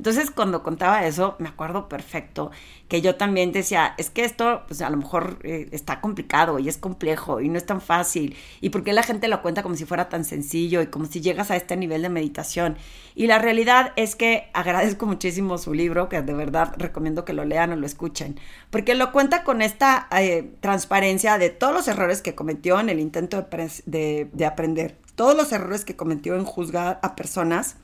Entonces, 0.00 0.30
cuando 0.30 0.62
contaba 0.62 1.06
eso, 1.06 1.36
me 1.40 1.50
acuerdo 1.50 1.86
perfecto 1.86 2.50
que 2.88 3.02
yo 3.02 3.16
también 3.16 3.52
decía, 3.52 3.92
es 3.98 4.08
que 4.08 4.24
esto, 4.24 4.62
pues 4.66 4.80
a 4.80 4.88
lo 4.88 4.96
mejor 4.96 5.40
eh, 5.42 5.68
está 5.72 6.00
complicado 6.00 6.58
y 6.58 6.70
es 6.70 6.78
complejo 6.78 7.42
y 7.42 7.50
no 7.50 7.58
es 7.58 7.66
tan 7.66 7.82
fácil. 7.82 8.34
¿Y 8.62 8.70
por 8.70 8.82
qué 8.82 8.94
la 8.94 9.02
gente 9.02 9.28
lo 9.28 9.42
cuenta 9.42 9.62
como 9.62 9.74
si 9.74 9.84
fuera 9.84 10.08
tan 10.08 10.24
sencillo 10.24 10.80
y 10.80 10.86
como 10.86 11.04
si 11.04 11.20
llegas 11.20 11.50
a 11.50 11.56
este 11.56 11.76
nivel 11.76 12.00
de 12.00 12.08
meditación? 12.08 12.78
Y 13.14 13.26
la 13.26 13.38
realidad 13.38 13.92
es 13.96 14.16
que 14.16 14.48
agradezco 14.54 15.04
muchísimo 15.04 15.58
su 15.58 15.74
libro, 15.74 16.08
que 16.08 16.22
de 16.22 16.32
verdad 16.32 16.72
recomiendo 16.78 17.26
que 17.26 17.34
lo 17.34 17.44
lean 17.44 17.70
o 17.72 17.76
lo 17.76 17.84
escuchen, 17.84 18.40
porque 18.70 18.94
lo 18.94 19.12
cuenta 19.12 19.44
con 19.44 19.60
esta 19.60 20.08
eh, 20.18 20.50
transparencia 20.60 21.36
de 21.36 21.50
todos 21.50 21.74
los 21.74 21.88
errores 21.88 22.22
que 22.22 22.34
cometió 22.34 22.80
en 22.80 22.88
el 22.88 23.00
intento 23.00 23.46
de, 23.84 24.30
de 24.32 24.46
aprender, 24.46 24.96
todos 25.14 25.36
los 25.36 25.52
errores 25.52 25.84
que 25.84 25.94
cometió 25.94 26.36
en 26.36 26.44
juzgar 26.46 27.00
a 27.02 27.16
personas 27.16 27.76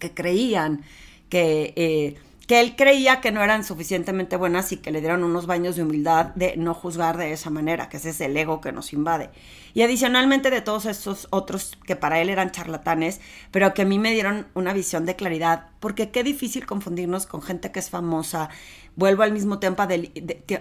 que 0.00 0.12
creían 0.12 0.82
que, 1.30 1.72
eh, 1.76 2.16
que 2.50 2.58
él 2.58 2.74
creía 2.74 3.20
que 3.20 3.30
no 3.30 3.44
eran 3.44 3.62
suficientemente 3.62 4.36
buenas 4.36 4.72
y 4.72 4.78
que 4.78 4.90
le 4.90 4.98
dieron 4.98 5.22
unos 5.22 5.46
baños 5.46 5.76
de 5.76 5.84
humildad 5.84 6.34
de 6.34 6.56
no 6.56 6.74
juzgar 6.74 7.16
de 7.16 7.32
esa 7.32 7.48
manera, 7.48 7.88
que 7.88 7.98
ese 7.98 8.10
es 8.10 8.20
el 8.20 8.36
ego 8.36 8.60
que 8.60 8.72
nos 8.72 8.92
invade. 8.92 9.30
Y 9.72 9.82
adicionalmente 9.82 10.50
de 10.50 10.60
todos 10.60 10.86
esos 10.86 11.28
otros 11.30 11.78
que 11.86 11.94
para 11.94 12.20
él 12.20 12.28
eran 12.28 12.50
charlatanes, 12.50 13.20
pero 13.52 13.72
que 13.72 13.82
a 13.82 13.84
mí 13.84 14.00
me 14.00 14.12
dieron 14.12 14.48
una 14.54 14.72
visión 14.72 15.06
de 15.06 15.14
claridad, 15.14 15.68
porque 15.78 16.10
qué 16.10 16.24
difícil 16.24 16.66
confundirnos 16.66 17.26
con 17.26 17.40
gente 17.40 17.70
que 17.70 17.78
es 17.78 17.88
famosa. 17.88 18.48
Vuelvo 18.96 19.22
al 19.22 19.30
mismo 19.30 19.60
tema 19.60 19.86
del, 19.86 20.10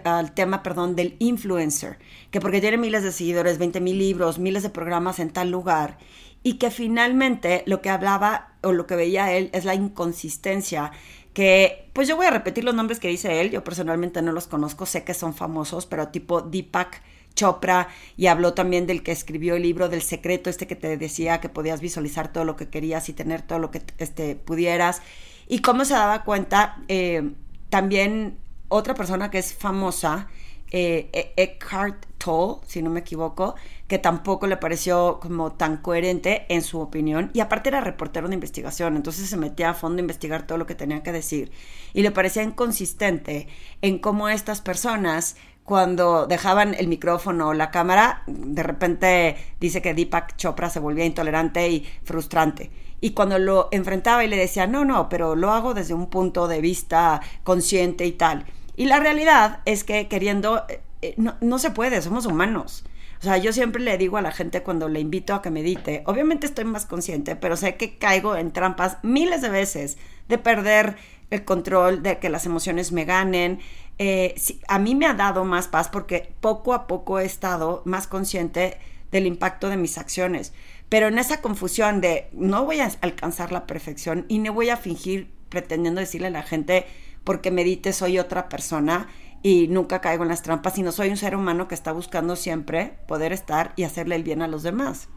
al 0.04 0.36
tema, 0.36 0.62
perdón, 0.62 0.96
del 0.96 1.16
influencer, 1.18 1.98
que 2.30 2.40
porque 2.40 2.62
tiene 2.62 2.78
miles 2.78 3.02
de 3.02 3.12
seguidores, 3.12 3.58
20 3.58 3.82
mil 3.82 3.98
libros, 3.98 4.38
miles 4.38 4.62
de 4.62 4.70
programas 4.70 5.18
en 5.18 5.32
tal 5.32 5.50
lugar, 5.50 5.98
y 6.44 6.54
que 6.54 6.72
finalmente 6.72 7.64
lo 7.66 7.82
que 7.82 7.90
hablaba 7.90 8.54
o 8.62 8.72
lo 8.72 8.88
que 8.88 8.96
veía 8.96 9.34
él 9.34 9.50
es 9.54 9.66
la 9.66 9.76
inconsistencia 9.76 10.92
que 11.34 11.90
pues 11.94 12.08
yo 12.08 12.16
voy 12.16 12.26
a 12.26 12.32
repetir 12.32 12.64
los 12.64 12.76
nombres 12.76 13.00
que 13.00 13.08
dice 13.08 13.40
él, 13.42 13.52
yo 13.52 13.64
personalmente 13.64 14.22
no 14.22 14.32
los 14.32 14.48
conozco, 14.48 14.86
sé 14.86 15.04
que 15.04 15.14
son 15.14 15.34
famosos, 15.34 15.86
pero 15.86 16.10
tipo 16.10 16.42
Deepak 16.42 17.02
Chopra 17.36 17.88
y 18.18 18.28
habló 18.28 18.54
también 18.54 18.88
del 18.88 19.04
que 19.04 19.12
escribió 19.12 19.56
el 19.56 19.64
libro 19.64 19.90
del 19.90 20.02
secreto, 20.02 20.50
este 20.50 20.68
que 20.68 20.76
te 20.76 20.98
decía 20.98 21.40
que 21.40 21.50
podías 21.50 21.82
visualizar 21.82 22.34
todo 22.34 22.44
lo 22.44 22.56
que 22.56 22.70
querías 22.70 23.08
y 23.10 23.14
tener 23.14 23.42
todo 23.42 23.60
lo 23.60 23.72
que 23.72 23.82
este, 23.98 24.36
pudieras. 24.36 25.02
Y 25.48 25.62
cómo 25.62 25.86
se 25.86 25.94
daba 25.94 26.24
cuenta 26.24 26.84
eh, 26.88 27.32
también 27.70 28.38
otra 28.68 28.94
persona 28.94 29.32
que 29.32 29.38
es 29.38 29.54
famosa, 29.54 30.28
eh, 30.72 31.10
e-, 31.14 31.34
Eckhart 31.38 32.06
Tolle, 32.18 32.60
si 32.68 32.82
no 32.82 32.90
me 32.90 33.00
equivoco, 33.00 33.56
que 33.90 33.98
tampoco 33.98 34.46
le 34.46 34.56
pareció 34.56 35.20
como 35.20 35.52
tan 35.52 35.78
coherente 35.78 36.46
en 36.50 36.62
su 36.62 36.80
opinión. 36.80 37.32
Y 37.34 37.40
aparte 37.40 37.70
era 37.70 37.82
reportero 37.82 38.28
de 38.28 38.36
investigación, 38.36 38.96
entonces 38.96 39.28
se 39.28 39.36
metía 39.36 39.72
a 39.72 39.74
fondo 39.74 39.98
a 39.98 40.02
investigar 40.02 40.46
todo 40.46 40.60
lo 40.60 40.68
que 40.68 40.76
tenía 40.76 41.02
que 41.02 41.12
decir. 41.12 41.52
Y 41.94 42.04
le 42.04 42.12
parecía 42.12 42.44
inconsistente 42.44 43.48
en 43.82 43.98
cómo 43.98 44.30
estas 44.30 44.62
personas, 44.62 45.38
cuando 45.64 46.28
dejaban 46.28 46.76
el 46.76 46.88
micrófono 46.88 47.50
o 47.50 47.54
la 47.56 47.72
cámara, 47.72 48.22
de 48.28 48.62
repente 48.62 49.36
dice 49.60 49.82
que 49.82 49.96
Deepak 49.96 50.38
Chopra 50.38 50.70
se 50.70 50.80
volvía 50.80 51.06
intolerante 51.06 51.68
y 51.68 51.88
frustrante. 52.04 52.70
Y 53.02 53.12
cuando 53.12 53.40
lo 53.40 53.70
enfrentaba 53.72 54.24
y 54.24 54.28
le 54.28 54.38
decía, 54.38 54.68
no, 54.68 54.86
no, 54.86 55.10
pero 55.10 55.36
lo 55.36 55.52
hago 55.52 55.74
desde 55.74 55.96
un 55.96 56.12
punto 56.12 56.48
de 56.48 56.62
vista 56.62 57.22
consciente 57.44 58.06
y 58.06 58.12
tal. 58.12 58.46
Y 58.76 58.86
la 58.86 59.00
realidad 59.00 59.62
es 59.66 59.84
que 59.84 60.08
queriendo, 60.08 60.64
eh, 60.70 60.82
eh, 61.02 61.16
no, 61.18 61.38
no 61.42 61.58
se 61.58 61.72
puede, 61.72 62.04
somos 62.04 62.28
humanos. 62.28 62.84
O 63.20 63.24
sea, 63.24 63.38
yo 63.38 63.52
siempre 63.52 63.82
le 63.82 63.98
digo 63.98 64.18
a 64.18 64.22
la 64.22 64.32
gente 64.32 64.64
cuando 64.64 64.88
le 64.88 65.02
invito 65.02 65.34
a 65.34 65.42
que 65.42 65.52
medite, 65.52 66.04
obviamente 66.06 66.46
estoy 66.46 66.64
más 66.64 66.86
consciente, 66.86 67.36
pero 67.36 67.58
sé 67.58 67.76
que 67.76 67.98
caigo 67.98 68.38
en 68.38 68.52
trampas 68.52 68.98
miles 69.04 69.42
de 69.42 69.50
veces 69.50 69.98
de 70.30 70.38
perder 70.38 70.96
el 71.30 71.44
control, 71.44 72.02
de 72.02 72.20
que 72.20 72.30
las 72.30 72.46
emociones 72.46 72.92
me 72.92 73.04
ganen. 73.06 73.60
Eh, 73.98 74.36
a 74.70 74.80
mí 74.80 74.96
me 74.96 75.06
ha 75.06 75.14
dado 75.14 75.44
más 75.44 75.68
paz 75.68 75.90
porque 75.90 76.34
poco 76.40 76.74
a 76.74 76.88
poco 76.88 77.20
he 77.20 77.26
estado 77.26 77.82
más 77.86 78.08
consciente 78.08 78.78
del 79.12 79.28
impacto 79.28 79.70
de 79.70 79.78
mis 79.78 79.98
acciones. 79.98 80.54
Pero 80.88 81.08
en 81.08 81.20
esa 81.20 81.42
confusión 81.42 82.02
de 82.02 82.30
no 82.32 82.66
voy 82.66 82.80
a 82.80 82.90
alcanzar 83.02 83.52
la 83.52 83.68
perfección 83.68 84.26
y 84.28 84.40
no 84.40 84.54
voy 84.54 84.70
a 84.70 84.78
fingir 84.78 85.30
pretendiendo 85.50 86.00
decirle 86.00 86.28
a 86.28 86.32
la 86.32 86.44
gente 86.44 86.86
porque 87.24 87.52
medite 87.52 87.94
soy 87.94 88.18
otra 88.18 88.50
persona, 88.50 89.08
y 89.42 89.68
nunca 89.68 90.02
caigo 90.02 90.24
en 90.24 90.30
las 90.30 90.42
trampas, 90.42 90.76
sino 90.76 90.92
soy 90.92 91.10
un 91.10 91.18
ser 91.18 91.36
humano 91.36 91.68
que 91.68 91.76
está 91.76 91.92
buscando 91.92 92.36
siempre 92.36 93.00
poder 93.08 93.34
estar 93.34 93.74
y 93.76 93.84
hacerle 93.84 94.16
el 94.16 94.24
bien 94.24 94.42
a 94.42 94.48
los 94.48 94.64
demás. 94.64 95.10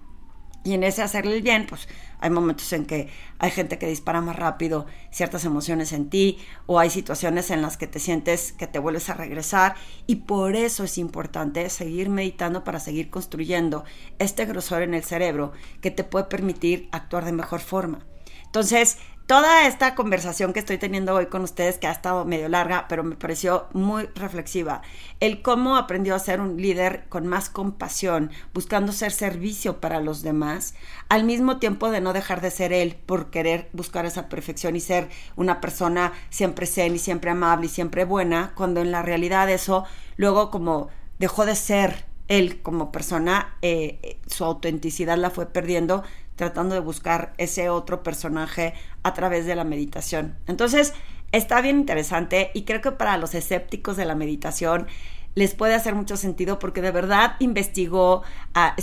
Y 0.64 0.74
en 0.74 0.84
ese 0.84 1.02
hacerle 1.02 1.34
el 1.34 1.42
bien, 1.42 1.66
pues 1.66 1.88
hay 2.20 2.30
momentos 2.30 2.72
en 2.72 2.86
que 2.86 3.08
hay 3.40 3.50
gente 3.50 3.78
que 3.78 3.88
dispara 3.88 4.20
más 4.20 4.36
rápido 4.36 4.86
ciertas 5.10 5.44
emociones 5.44 5.92
en 5.92 6.08
ti 6.08 6.38
o 6.66 6.78
hay 6.78 6.88
situaciones 6.88 7.50
en 7.50 7.62
las 7.62 7.76
que 7.76 7.88
te 7.88 7.98
sientes 7.98 8.52
que 8.52 8.68
te 8.68 8.78
vuelves 8.78 9.10
a 9.10 9.14
regresar 9.14 9.74
y 10.06 10.16
por 10.16 10.54
eso 10.54 10.84
es 10.84 10.98
importante 10.98 11.68
seguir 11.68 12.10
meditando 12.10 12.62
para 12.62 12.78
seguir 12.78 13.10
construyendo 13.10 13.84
este 14.20 14.44
grosor 14.44 14.82
en 14.82 14.94
el 14.94 15.02
cerebro 15.02 15.52
que 15.80 15.90
te 15.90 16.04
puede 16.04 16.26
permitir 16.26 16.88
actuar 16.92 17.24
de 17.24 17.32
mejor 17.32 17.58
forma. 17.58 18.06
Entonces, 18.44 18.98
toda 19.26 19.66
esta 19.66 19.94
conversación 19.94 20.52
que 20.52 20.60
estoy 20.60 20.78
teniendo 20.78 21.14
hoy 21.14 21.26
con 21.26 21.42
ustedes, 21.42 21.78
que 21.78 21.86
ha 21.86 21.92
estado 21.92 22.24
medio 22.24 22.48
larga, 22.48 22.86
pero 22.88 23.04
me 23.04 23.16
pareció 23.16 23.66
muy 23.72 24.06
reflexiva, 24.14 24.82
el 25.20 25.42
cómo 25.42 25.76
aprendió 25.76 26.14
a 26.14 26.18
ser 26.18 26.40
un 26.40 26.56
líder 26.60 27.06
con 27.08 27.26
más 27.26 27.48
compasión, 27.48 28.30
buscando 28.52 28.92
ser 28.92 29.12
servicio 29.12 29.80
para 29.80 30.00
los 30.00 30.22
demás, 30.22 30.74
al 31.08 31.24
mismo 31.24 31.58
tiempo 31.58 31.90
de 31.90 32.00
no 32.00 32.12
dejar 32.12 32.40
de 32.40 32.50
ser 32.50 32.72
él 32.72 32.96
por 33.06 33.30
querer 33.30 33.68
buscar 33.72 34.06
esa 34.06 34.28
perfección 34.28 34.76
y 34.76 34.80
ser 34.80 35.08
una 35.36 35.60
persona 35.60 36.12
siempre 36.30 36.66
zen 36.66 36.94
y 36.94 36.98
siempre 36.98 37.30
amable 37.30 37.66
y 37.66 37.70
siempre 37.70 38.04
buena, 38.04 38.52
cuando 38.54 38.80
en 38.80 38.90
la 38.90 39.02
realidad 39.02 39.50
eso 39.50 39.84
luego 40.16 40.50
como 40.50 40.88
dejó 41.18 41.46
de 41.46 41.54
ser 41.54 42.06
él 42.28 42.62
como 42.62 42.92
persona, 42.92 43.56
eh, 43.62 44.18
su 44.26 44.44
autenticidad 44.44 45.18
la 45.18 45.30
fue 45.30 45.46
perdiendo 45.46 46.02
tratando 46.36 46.74
de 46.74 46.80
buscar 46.80 47.32
ese 47.38 47.68
otro 47.68 48.02
personaje 48.02 48.74
a 49.02 49.14
través 49.14 49.46
de 49.46 49.54
la 49.54 49.64
meditación. 49.64 50.36
Entonces, 50.46 50.94
está 51.32 51.60
bien 51.60 51.78
interesante 51.78 52.50
y 52.54 52.62
creo 52.62 52.80
que 52.80 52.92
para 52.92 53.16
los 53.16 53.34
escépticos 53.34 53.96
de 53.96 54.04
la 54.04 54.14
meditación 54.14 54.86
les 55.34 55.54
puede 55.54 55.74
hacer 55.74 55.94
mucho 55.94 56.16
sentido 56.16 56.58
porque 56.58 56.82
de 56.82 56.90
verdad 56.90 57.36
investigó 57.38 58.22
a, 58.54 58.76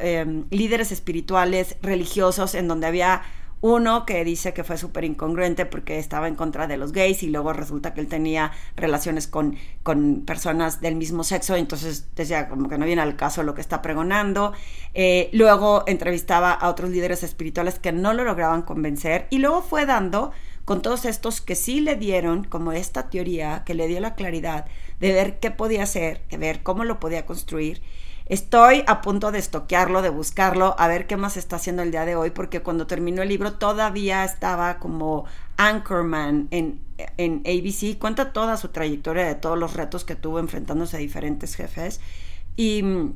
em, 0.00 0.44
líderes 0.50 0.92
espirituales 0.92 1.76
religiosos 1.82 2.54
en 2.54 2.68
donde 2.68 2.86
había 2.86 3.22
uno 3.60 4.04
que 4.04 4.24
dice 4.24 4.52
que 4.52 4.64
fue 4.64 4.76
súper 4.76 5.04
incongruente 5.04 5.66
porque 5.66 5.98
estaba 5.98 6.28
en 6.28 6.34
contra 6.34 6.66
de 6.66 6.76
los 6.76 6.92
gays 6.92 7.22
y 7.22 7.28
luego 7.28 7.52
resulta 7.52 7.94
que 7.94 8.00
él 8.00 8.08
tenía 8.08 8.52
relaciones 8.76 9.26
con, 9.26 9.56
con 9.82 10.24
personas 10.26 10.80
del 10.80 10.96
mismo 10.96 11.24
sexo, 11.24 11.56
entonces 11.56 12.08
decía 12.14 12.48
como 12.48 12.68
que 12.68 12.78
no 12.78 12.84
viene 12.84 13.02
al 13.02 13.16
caso 13.16 13.42
lo 13.42 13.54
que 13.54 13.60
está 13.60 13.82
pregonando. 13.82 14.52
Eh, 14.94 15.30
luego 15.32 15.84
entrevistaba 15.86 16.52
a 16.52 16.68
otros 16.68 16.90
líderes 16.90 17.22
espirituales 17.22 17.78
que 17.78 17.92
no 17.92 18.12
lo 18.12 18.24
lograban 18.24 18.62
convencer 18.62 19.26
y 19.30 19.38
luego 19.38 19.62
fue 19.62 19.86
dando 19.86 20.32
con 20.64 20.82
todos 20.82 21.04
estos 21.04 21.40
que 21.40 21.54
sí 21.54 21.80
le 21.80 21.94
dieron 21.96 22.44
como 22.44 22.72
esta 22.72 23.08
teoría 23.08 23.62
que 23.64 23.74
le 23.74 23.86
dio 23.86 24.00
la 24.00 24.16
claridad 24.16 24.66
de 25.00 25.12
ver 25.12 25.38
qué 25.38 25.50
podía 25.50 25.84
hacer, 25.84 26.22
de 26.28 26.36
ver 26.38 26.62
cómo 26.62 26.84
lo 26.84 26.98
podía 26.98 27.24
construir 27.24 27.80
Estoy 28.26 28.82
a 28.88 29.02
punto 29.02 29.30
de 29.30 29.38
estoquearlo, 29.38 30.02
de 30.02 30.10
buscarlo, 30.10 30.74
a 30.78 30.88
ver 30.88 31.06
qué 31.06 31.16
más 31.16 31.36
está 31.36 31.56
haciendo 31.56 31.82
el 31.82 31.92
día 31.92 32.04
de 32.04 32.16
hoy, 32.16 32.30
porque 32.30 32.60
cuando 32.60 32.88
terminó 32.88 33.22
el 33.22 33.28
libro 33.28 33.52
todavía 33.52 34.24
estaba 34.24 34.78
como 34.80 35.26
Anchorman 35.56 36.48
en, 36.50 36.80
en 37.18 37.42
ABC. 37.46 37.98
Cuenta 37.98 38.32
toda 38.32 38.56
su 38.56 38.68
trayectoria 38.68 39.26
de 39.26 39.36
todos 39.36 39.56
los 39.56 39.74
retos 39.74 40.04
que 40.04 40.16
tuvo 40.16 40.40
enfrentándose 40.40 40.96
a 40.96 41.00
diferentes 41.00 41.54
jefes. 41.54 42.00
Y 42.56 42.82
mm, 42.82 43.14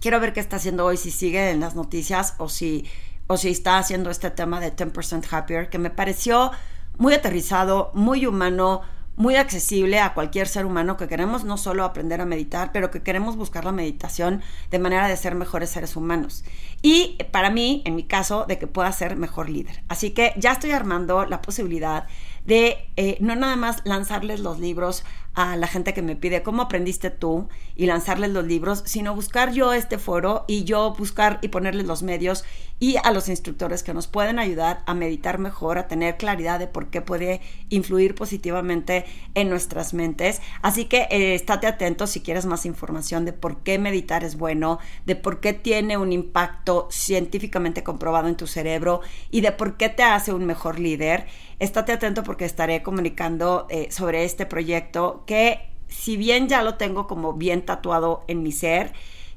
quiero 0.00 0.20
ver 0.20 0.32
qué 0.32 0.38
está 0.38 0.56
haciendo 0.56 0.84
hoy, 0.84 0.98
si 0.98 1.10
sigue 1.10 1.50
en 1.50 1.58
las 1.58 1.74
noticias 1.74 2.34
o 2.38 2.48
si, 2.48 2.84
o 3.26 3.36
si 3.36 3.48
está 3.48 3.78
haciendo 3.78 4.08
este 4.08 4.30
tema 4.30 4.60
de 4.60 4.74
10% 4.74 5.26
Happier, 5.32 5.68
que 5.68 5.78
me 5.78 5.90
pareció 5.90 6.52
muy 6.96 7.12
aterrizado, 7.12 7.90
muy 7.94 8.24
humano, 8.24 8.82
muy 9.16 9.36
accesible 9.36 10.00
a 10.00 10.14
cualquier 10.14 10.48
ser 10.48 10.66
humano 10.66 10.96
que 10.96 11.08
queremos 11.08 11.44
no 11.44 11.56
solo 11.56 11.84
aprender 11.84 12.20
a 12.20 12.26
meditar, 12.26 12.72
pero 12.72 12.90
que 12.90 13.02
queremos 13.02 13.36
buscar 13.36 13.64
la 13.64 13.72
meditación 13.72 14.42
de 14.70 14.78
manera 14.78 15.08
de 15.08 15.16
ser 15.16 15.34
mejores 15.34 15.70
seres 15.70 15.96
humanos. 15.96 16.44
Y 16.82 17.16
para 17.30 17.50
mí, 17.50 17.82
en 17.86 17.94
mi 17.94 18.02
caso, 18.02 18.44
de 18.46 18.58
que 18.58 18.66
pueda 18.66 18.90
ser 18.92 19.16
mejor 19.16 19.48
líder. 19.48 19.82
Así 19.88 20.10
que 20.10 20.34
ya 20.36 20.52
estoy 20.52 20.72
armando 20.72 21.24
la 21.24 21.42
posibilidad 21.42 22.06
de 22.44 22.88
eh, 22.96 23.16
no 23.20 23.34
nada 23.36 23.56
más 23.56 23.82
lanzarles 23.84 24.40
los 24.40 24.60
libros 24.60 25.04
a 25.34 25.56
la 25.56 25.66
gente 25.66 25.94
que 25.94 26.02
me 26.02 26.14
pide 26.14 26.42
cómo 26.42 26.62
aprendiste 26.62 27.10
tú 27.10 27.48
y 27.74 27.86
lanzarles 27.86 28.30
los 28.30 28.44
libros, 28.44 28.82
sino 28.86 29.14
buscar 29.14 29.52
yo 29.52 29.72
este 29.72 29.98
foro 29.98 30.44
y 30.46 30.62
yo 30.62 30.94
buscar 30.94 31.40
y 31.42 31.48
ponerles 31.48 31.86
los 31.86 32.04
medios 32.04 32.44
y 32.78 32.96
a 33.02 33.10
los 33.10 33.28
instructores 33.28 33.82
que 33.82 33.94
nos 33.94 34.06
pueden 34.06 34.38
ayudar 34.38 34.82
a 34.86 34.94
meditar 34.94 35.38
mejor, 35.38 35.78
a 35.78 35.88
tener 35.88 36.16
claridad 36.16 36.58
de 36.58 36.66
por 36.66 36.88
qué 36.88 37.00
puede 37.00 37.40
influir 37.68 38.14
positivamente 38.14 39.06
en 39.34 39.48
nuestras 39.48 39.94
mentes. 39.94 40.40
Así 40.62 40.84
que 40.84 41.08
eh, 41.10 41.34
estate 41.34 41.66
atento 41.66 42.06
si 42.06 42.20
quieres 42.20 42.46
más 42.46 42.64
información 42.66 43.24
de 43.24 43.32
por 43.32 43.62
qué 43.62 43.78
meditar 43.78 44.22
es 44.22 44.36
bueno, 44.36 44.78
de 45.06 45.16
por 45.16 45.40
qué 45.40 45.52
tiene 45.52 45.96
un 45.96 46.12
impacto 46.12 46.88
científicamente 46.90 47.82
comprobado 47.82 48.28
en 48.28 48.36
tu 48.36 48.46
cerebro 48.46 49.00
y 49.30 49.40
de 49.40 49.50
por 49.50 49.76
qué 49.76 49.88
te 49.88 50.02
hace 50.04 50.32
un 50.32 50.44
mejor 50.44 50.78
líder. 50.78 51.26
Estate 51.58 51.92
atento 51.92 52.22
porque 52.22 52.44
estaré 52.44 52.82
comunicando 52.82 53.66
eh, 53.70 53.88
sobre 53.90 54.24
este 54.24 54.46
proyecto 54.46 55.24
que 55.26 55.70
si 55.88 56.16
bien 56.16 56.48
ya 56.48 56.62
lo 56.62 56.74
tengo 56.74 57.06
como 57.06 57.34
bien 57.34 57.64
tatuado 57.64 58.24
en 58.26 58.42
mi 58.42 58.52
ser, 58.52 58.92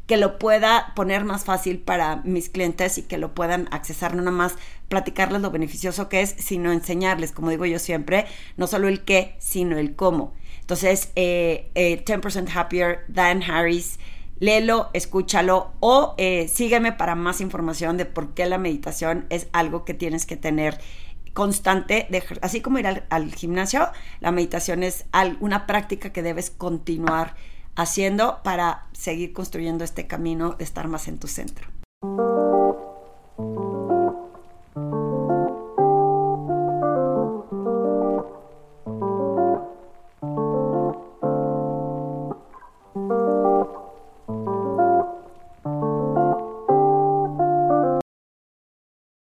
que 0.08 0.18
lo 0.18 0.40
pueda 0.40 0.94
poner 0.96 1.26
más 1.26 1.44
fácil 1.44 1.80
para 1.80 2.18
mis 2.24 2.50
clientes 2.50 2.98
y 2.98 3.04
que 3.04 3.18
lo 3.18 3.36
puedan 3.36 3.68
accesar, 3.72 4.16
no 4.16 4.22
nada 4.22 4.36
más 4.36 4.56
platicarles 4.88 5.42
lo 5.42 5.52
beneficioso 5.52 6.08
que 6.08 6.22
es, 6.22 6.34
sino 6.38 6.72
enseñarles, 6.72 7.34
como 7.34 7.50
digo 7.50 7.66
yo 7.66 7.78
siempre, 7.78 8.26
no 8.56 8.68
solo 8.68 8.88
el 8.88 9.04
qué, 9.04 9.36
sino 9.40 9.78
el 9.78 9.96
cómo. 9.96 10.34
Entonces, 10.62 11.12
eh, 11.16 11.70
10% 11.76 12.48
eh, 12.48 12.52
Happier, 12.56 13.00
Dan 13.10 13.44
Harris, 13.44 14.00
léelo, 14.40 14.90
escúchalo 14.94 15.74
o 15.82 16.16
eh, 16.18 16.48
sígueme 16.48 16.94
para 16.94 17.16
más 17.16 17.42
información 17.42 17.98
de 17.98 18.06
por 18.06 18.34
qué 18.34 18.46
la 18.46 18.58
meditación 18.58 19.26
es 19.30 19.48
algo 19.52 19.84
que 19.84 19.94
tienes 19.94 20.26
que 20.26 20.38
tener 20.38 20.80
constante, 21.38 22.08
de, 22.10 22.24
así 22.42 22.62
como 22.62 22.80
ir 22.80 22.88
al, 22.88 23.32
gimnasio, 23.36 23.90
la 24.22 24.32
meditación 24.32 24.82
es 24.82 25.06
una 25.40 25.68
práctica 25.68 26.12
que 26.12 26.24
debes 26.24 26.50
continuar 26.50 27.36
haciendo 27.76 28.42
para 28.42 28.88
seguir 28.92 29.34
construyendo 29.34 29.84
este 29.84 30.08
camino 30.08 30.54
de 30.54 30.64
estar 30.64 30.88
más 30.88 31.08
en 31.08 31.20
tu 31.20 31.28
centro. 31.28 31.68